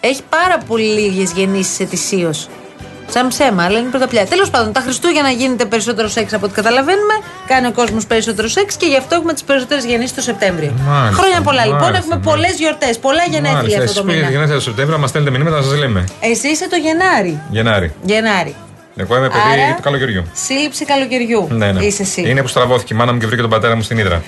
Έχει 0.00 0.20
πάρα 0.28 0.58
πολύ 0.66 0.84
λίγες 0.84 1.32
γεννήσεις 1.32 1.80
ετησίως. 1.80 2.48
Σαν 3.08 3.28
ψέμα, 3.28 3.64
αλλά 3.64 3.78
είναι 3.78 3.88
πρωταπλιά. 3.90 4.26
Τέλος 4.26 4.50
πάντων, 4.50 4.72
τα 4.72 4.80
Χριστούγεννα 4.80 5.30
γίνεται 5.30 5.64
περισσότερο 5.64 6.08
σεξ 6.08 6.32
από 6.34 6.44
ό,τι 6.46 6.54
καταλαβαίνουμε. 6.54 7.14
Κάνει 7.46 7.66
ο 7.66 7.72
κόσμος 7.72 8.06
περισσότερο 8.06 8.48
σεξ 8.48 8.76
και 8.76 8.86
γι' 8.86 8.96
αυτό 8.96 9.14
έχουμε 9.14 9.32
τις 9.32 9.42
περισσότερες 9.44 9.84
γεννήσεις 9.84 10.14
το 10.14 10.20
Σεπτέμβριο. 10.20 10.72
Μάλιστα, 10.86 11.22
Χρόνια 11.22 11.40
πολλά 11.40 11.64
λοιπόν. 11.64 11.80
μάλιστα, 11.80 11.98
Έχουμε 11.98 12.14
μάλιστα. 12.14 12.30
πολλές 12.32 12.54
γιορτές, 12.58 12.98
πολλά 12.98 13.22
γενέθλια 13.22 13.52
Μάλιστα, 13.52 13.78
αυτό 13.78 13.82
εσείς 13.82 13.96
το 13.96 14.02
που 14.02 14.10
μήνα. 14.12 14.30
γενέθλια 14.30 14.54
το 14.54 14.60
Σεπτέμβριο, 14.60 14.98
μας 14.98 15.08
στέλνετε 15.10 15.36
μηνύματα 15.36 15.56
να 15.56 15.62
σα 15.70 15.76
λέμε. 15.76 16.04
Εσύ 16.20 16.48
είσαι 16.48 16.68
το 16.68 16.76
Γενάρη. 16.76 17.40
Γενάρη. 17.50 17.92
Γενάρη. 18.02 18.54
Εγώ 18.96 19.16
είμαι 19.16 19.28
παιδί 19.28 19.60
Άρα- 19.62 19.74
του 19.76 19.82
καλοκαιριού. 19.82 20.24
Σύλληψη 20.32 20.84
καλοκαιριού. 20.84 21.48
Ναι, 21.50 21.72
ναι. 21.72 21.84
Είσαι 21.84 22.02
εσύ. 22.02 22.20
Είναι 22.28 22.42
που 22.42 22.48
στραβώθηκε 22.48 22.94
η 22.94 22.96
μάνα 22.96 23.12
μου 23.12 23.18
και 23.18 23.26
βρήκε 23.26 23.40
τον 23.40 23.50
πατέρα 23.50 23.74
μου 23.76 23.82
στην 23.82 23.98
Ήδρα. 23.98 24.22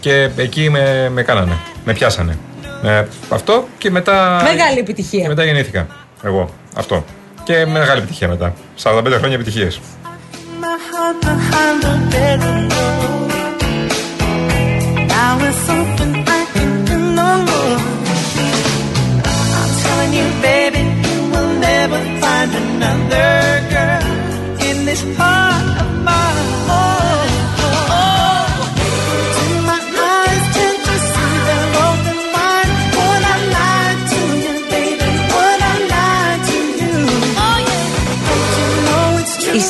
Και 0.00 0.28
εκεί 0.36 0.70
με, 0.70 1.10
με 1.12 1.22
κάνανε. 1.22 1.52
Με 1.84 1.92
πιάσανε. 1.92 2.36
Ε, 2.84 3.04
αυτό 3.28 3.68
και 3.78 3.90
μετά. 3.90 4.40
Μεγάλη 4.44 4.74
Και 4.74 4.80
επιτυχία. 4.80 5.28
μετά 5.28 5.44
γεννήθηκα. 5.44 5.86
Εγώ. 6.22 6.50
Αυτό 6.76 7.04
και 7.44 7.66
μεγάλη 7.66 7.98
επιτυχία 7.98 8.28
μετά. 8.28 8.54
45 8.82 9.04
χρόνια 9.18 9.34
επιτυχίες. 9.34 9.80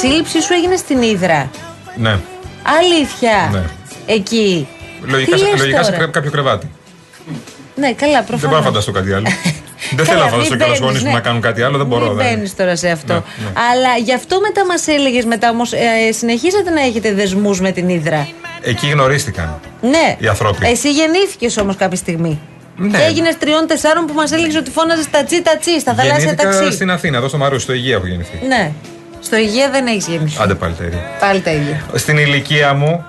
Σύλληψή 0.02 0.40
σου 0.42 0.52
έγινε 0.52 0.76
στην 0.76 1.02
Ήδρα. 1.02 1.50
Ναι. 1.96 2.16
Αλήθεια. 2.78 3.48
Ναι. 3.52 3.62
Εκεί. 4.06 4.68
Λογικά, 5.02 5.32
Τι 5.36 5.42
σε- 5.42 5.50
λες 5.50 5.58
λογικά 5.60 5.78
σε 5.82 5.84
τώρα; 5.90 5.96
κρέ- 5.96 6.10
κάποιο 6.10 6.30
κρεβάτι. 6.30 6.70
Ναι, 7.74 7.92
καλά, 7.92 8.12
Δεν 8.18 8.24
προφανώ. 8.26 8.48
μπορώ 8.50 8.60
να 8.60 8.66
φανταστώ 8.66 8.92
κάτι 8.92 9.12
άλλο. 9.12 9.26
δεν 9.96 10.04
θέλω 10.06 10.18
να 10.20 10.26
φανταστώ 10.28 10.56
και 10.56 10.64
του 10.64 10.76
γονείς 10.84 11.02
μου 11.02 11.12
να 11.12 11.20
κάνουν 11.20 11.40
κάτι 11.40 11.62
άλλο, 11.62 11.76
δεν 11.78 11.86
μπορώ. 11.86 12.06
Μην 12.06 12.16
δεν. 12.16 12.26
μπαίνεις 12.34 12.56
τώρα 12.56 12.76
σε 12.76 12.88
αυτό. 12.90 13.12
Ναι, 13.12 13.18
ναι. 13.44 13.52
Αλλά 13.70 13.96
γι' 14.04 14.14
αυτό 14.14 14.40
μετά 14.40 14.66
μας 14.66 14.86
έλεγες 14.86 15.24
μετά 15.24 15.50
όμως, 15.50 15.72
ε, 15.72 16.12
συνεχίζετε 16.12 16.70
να 16.70 16.80
έχετε 16.80 17.12
δεσμούς 17.14 17.60
με 17.60 17.70
την 17.70 17.88
Ήδρα; 17.88 18.28
Εκεί 18.60 18.86
γνωρίστηκαν 18.88 19.60
Ναι. 19.80 20.16
οι 20.18 20.26
ανθρώποι. 20.28 20.66
Εσύ 20.66 20.90
γεννήθηκες 20.92 21.56
όμως 21.56 21.76
κάποια 21.76 21.96
στιγμή. 21.96 22.40
Ναι. 22.76 22.98
Και 22.98 23.04
έγινε 23.04 23.34
τριών-τεσσάρων 23.38 24.06
που 24.06 24.12
μας 24.14 24.32
έλεγες 24.32 24.56
ότι 24.56 24.70
φώναζες 24.70 25.10
τατσί 25.10 25.42
τατσί 25.42 25.80
στα 25.80 25.94
θαλάσσια 25.94 26.24
Γεννήθηκα 26.24 26.50
ταξί. 26.58 26.72
στην 26.72 26.90
Αθήνα, 26.90 27.16
εδώ 27.16 27.28
στο 27.28 27.38
Μαρούσι, 27.38 27.62
στο 27.62 27.72
Υγεία 27.72 27.94
έχω 27.94 28.06
γεννηθεί. 28.06 28.46
Ναι. 28.46 28.72
Στο 29.22 29.36
υγεία 29.36 29.70
δεν 29.70 29.86
έχεις 29.86 30.06
γεννηθεί. 30.06 30.42
Άντε 30.42 30.54
πάλι 30.54 30.74
τα 30.74 30.84
ίδια. 30.84 31.00
Πάλι 31.20 31.40
τα 31.40 31.50
ίδια. 31.50 31.84
Στην 31.94 32.18
ηλικία 32.18 32.74
μου 32.74 33.04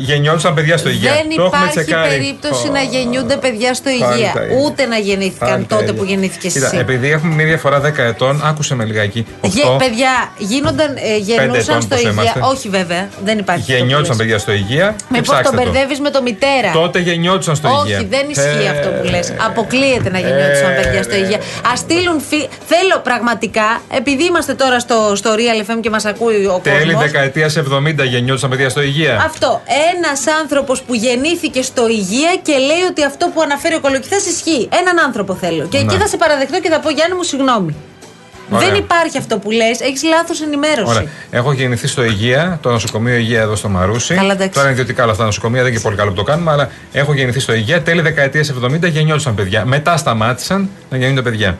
γεννιόντουσαν 0.00 0.54
παιδιά 0.54 0.76
στο 0.76 0.88
Υγεία. 0.88 1.12
Δεν 1.12 1.36
Το 1.36 1.42
έχουμε 1.44 1.46
υπάρχει 1.64 1.84
τσεκάρει. 1.84 2.08
περίπτωση 2.08 2.66
Ω. 2.68 2.72
να 2.72 2.80
γεννιούνται 2.82 3.36
παιδιά 3.36 3.74
στο 3.74 3.90
Πάλι 4.00 4.12
υγεία. 4.14 4.32
τα 4.34 4.42
ίδια. 4.44 4.56
Ούτε 4.64 4.86
να 4.86 4.96
γεννήθηκαν 4.98 5.48
Πάλι 5.50 5.64
τα 5.64 5.74
τότε 5.76 5.82
ίδια. 5.82 5.94
που 5.98 6.04
γεννήθηκε 6.10 6.48
Κοίτα, 6.48 6.66
εσύ. 6.66 6.76
επειδή 6.76 7.10
έχουμε 7.10 7.34
μια 7.34 7.44
διαφορά 7.46 7.80
10 7.80 8.02
ετών, 8.02 8.40
άκουσε 8.44 8.74
με 8.74 8.84
λιγάκι. 8.84 9.26
Γε- 9.42 9.64
Οχτώ, 9.64 9.76
παιδιά, 9.84 10.12
γίνονταν, 10.38 10.90
ε, 10.96 11.16
γεννούσαν 11.16 11.54
ετών 11.54 11.80
στο 11.82 11.88
πόσο 11.94 12.08
υγεία. 12.08 12.10
είμαστε. 12.22 12.40
Όχι, 12.42 12.68
βέβαια, 12.68 13.08
δεν 13.24 13.38
υπάρχει. 13.38 13.60
αυτό 13.62 13.72
που 13.72 13.78
γεννιόντουσαν 13.78 14.16
λες. 14.16 14.22
παιδιά 14.24 14.38
στο 14.38 14.52
Υγεία. 14.52 14.94
και 14.98 15.04
Μήπω 15.08 15.22
ψάξτε 15.22 15.56
τον 15.56 15.64
μπερδεύεις 15.64 16.00
με 16.00 16.10
το 16.10 16.22
μητέρα; 16.22 16.70
Τότε 16.72 16.98
γεννιόντουσαν 16.98 17.56
στο 17.56 17.68
Υγεία. 17.82 17.96
Όχι, 17.98 18.06
δεν 18.14 18.24
ισχύει 18.30 18.66
Ε, 18.66 18.68
αυτό 18.74 18.88
που 18.88 19.04
λες. 19.10 19.32
Αποκλείεται 19.48 20.10
να 20.10 20.18
γεννιόντουσαν 20.18 20.70
ε, 20.70 20.74
παιδιά 20.80 21.02
στο 21.02 21.14
ε, 21.14 21.18
υγεία. 21.18 21.38
Α 21.70 21.72
στείλουν 21.76 22.20
φι... 22.28 22.36
Θέλω 22.72 22.96
πραγματικά, 23.02 23.68
επειδή 23.96 24.24
είμαστε 24.24 24.54
τώρα 24.54 24.78
στο, 24.80 25.12
στο 25.14 25.30
Real 25.38 25.70
FM 25.70 25.78
και 25.80 25.90
μας 25.90 26.04
ακούει 26.04 26.46
ο 26.46 26.60
Τέλη 26.62 26.84
κόσμος. 26.84 27.02
δεκαετίας 27.02 27.56
70 27.58 28.04
γεννιόντουσαν 28.08 28.50
παιδιά 28.50 28.68
στο 28.68 28.82
Υγεία. 28.82 29.22
Αυτό. 29.26 29.62
Ένας 29.96 30.26
άνθρωπος 30.40 30.82
που 30.82 30.94
γεννήθηκε 30.94 31.62
στο 31.62 31.88
υγεία 31.88 32.36
και 32.42 32.52
λέει 32.52 32.82
ότι 32.90 33.04
αυτό 33.04 33.30
που 33.34 33.42
αναφέρει 33.42 33.74
ο 33.74 33.80
Κολοκυθάς 33.80 34.26
ισχύει. 34.26 34.68
Έναν 34.80 34.98
άνθρωπο 35.06 35.34
θέλω. 35.34 35.66
Και 35.66 35.76
εκεί 35.76 35.94
Ναι. 35.94 36.00
θα 36.02 36.06
σε 36.06 36.16
παραδεχτώ 36.16 36.60
και 36.60 36.68
θα 36.70 36.80
πω 36.80 36.90
Γιάννη 36.90 37.16
μου, 37.16 37.22
συγγνώμη. 37.22 37.74
Ωραία. 38.50 38.68
Δεν 38.68 38.78
υπάρχει 38.78 39.18
αυτό 39.18 39.38
που 39.38 39.50
λες. 39.50 39.80
Έχεις 39.80 40.02
λάθος 40.02 40.40
ενημέρωση. 40.42 40.90
Ωραία. 40.96 41.08
Έχω 41.30 41.52
γεννηθεί 41.52 41.86
στο 41.86 42.04
Υγεία, 42.04 42.58
το 42.62 42.70
νοσοκομείο 42.70 43.14
Υγεία 43.14 43.40
εδώ 43.40 43.56
στο 43.56 43.68
Μαρούσι. 43.68 44.14
Καλά, 44.14 44.32
εντάξει. 44.32 44.52
Τώρα 44.52 44.62
είναι 44.66 44.72
ιδιωτικά 44.72 45.02
όλα 45.02 45.10
αυτά 45.10 45.22
τα 45.22 45.28
νοσοκομεία, 45.28 45.58
δεν 45.62 45.68
είναι 45.68 45.76
και 45.76 45.82
πολύ 45.84 45.96
καλό 45.96 46.10
που 46.10 46.16
το 46.16 46.22
κάνουμε, 46.22 46.50
αλλά 46.50 46.70
έχω 46.92 47.12
γεννηθεί 47.14 47.40
στο 47.40 47.52
Υγεία. 47.52 47.82
Τέλη 47.82 48.00
δεκαετίας 48.00 48.48
70 48.50 48.86
γεννιόντουσαν 48.88 49.34
παιδιά. 49.34 49.64
Μετά 49.64 49.96
σταμάτησαν 49.96 50.70
να 50.90 50.96
γεννιούνται 50.96 51.30
παιδιά. 51.30 51.58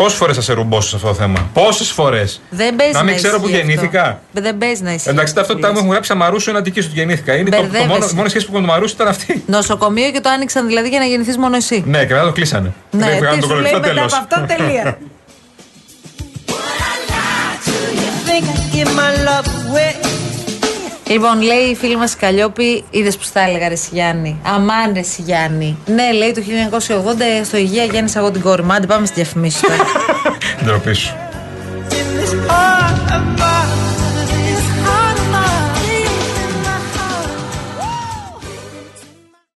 Πόσες 0.00 0.18
φορές 0.18 0.36
θα 0.36 0.42
σε 0.42 0.52
ρουμπώσω 0.52 0.88
σε 0.88 0.96
αυτό 0.96 1.08
το 1.08 1.14
θέμα; 1.14 1.48
Πόσες 1.52 1.90
φορές; 1.90 2.40
Δεν 2.50 2.76
παίζει 2.76 2.92
Να 2.92 3.02
μην 3.02 3.14
ξέρω 3.16 3.40
που 3.40 3.48
ισχύει 3.48 3.56
αυτό. 3.60 3.66
γεννήθηκα. 3.68 4.20
Δεν 4.32 4.58
παίζει 4.58 4.82
να 4.82 4.92
ισχύει. 4.92 5.08
Εντάξει, 5.08 5.34
τα 5.34 5.40
ταυτότητά 5.40 5.70
μου 5.72 5.78
έχουν 5.78 5.90
γράψει 5.90 6.12
Αμαρούσου 6.12 6.50
είναι 6.50 6.58
Αττική 6.58 6.78
ότι 6.78 6.88
γεννήθηκα. 6.92 7.34
Είναι 7.36 7.50
το, 7.50 7.56
το 7.56 7.62
μόνο, 7.62 7.72
Μπερδεύεσαι. 7.78 8.12
η 8.12 8.16
μόνη 8.16 8.28
σχέση 8.28 8.44
που 8.46 8.50
έχω 8.52 8.60
με 8.60 8.66
τον 8.66 8.74
Μαρούσου 8.76 8.94
ήταν 8.94 9.08
αυτή. 9.08 9.42
Νοσοκομείο 9.46 10.10
και 10.10 10.20
το 10.20 10.28
άνοιξαν 10.28 10.66
δηλαδή 10.66 10.88
για 10.88 10.98
να 10.98 11.04
γεννηθείς 11.04 11.36
μόνο 11.36 11.56
εσύ. 11.56 11.82
Ναι, 11.86 12.04
και 12.04 12.12
μετά 12.14 12.24
το 12.26 12.32
κλείσανε. 12.32 12.72
Ναι, 12.90 13.06
Δεν 13.06 13.16
βγάλανε 13.16 13.40
τι 13.40 13.48
το 13.48 13.54
σου 13.54 13.60
λέει 13.60 13.72
κολλητό 13.72 13.80
μετά 13.88 13.94
τέλος. 13.94 14.12
από 14.14 14.34
αυτό, 14.34 14.54
τελεία. 14.54 14.98
Think 18.26 18.44
I 18.54 18.58
give 18.74 18.90
my 19.02 19.10
love 19.28 19.48
away. 19.62 19.92
Λοιπόν, 21.10 21.42
λέει 21.42 21.70
η 21.70 21.74
φίλη 21.74 21.96
μας 21.96 22.12
η 22.12 22.16
Καλλιόπη, 22.16 22.84
είδες 22.90 23.16
που 23.16 23.22
στα 23.22 23.40
έλεγα, 23.40 23.68
Ρε 23.68 23.74
Γιάννη. 23.90 24.40
Αμάν, 24.42 24.92
Ρε 24.94 25.00
Γιάννη. 25.16 25.78
Ναι, 25.86 26.12
λέει 26.12 26.32
το 26.32 26.42
1980 27.40 27.44
στο 27.44 27.56
Υγεία 27.56 27.84
Γιάννη 27.84 28.12
εγώ 28.16 28.30
την 28.30 28.40
κόρη 28.40 28.62
μου. 28.62 28.72
Άντε, 28.72 28.86
πάμε 28.86 29.06
στη 29.06 29.14
διαφημίση 29.14 29.60
τώρα. 29.62 29.76
Ντροπή 30.64 30.92
σου. 30.92 31.14
In 31.90 32.20
this 32.20 32.50
heart 32.50 33.49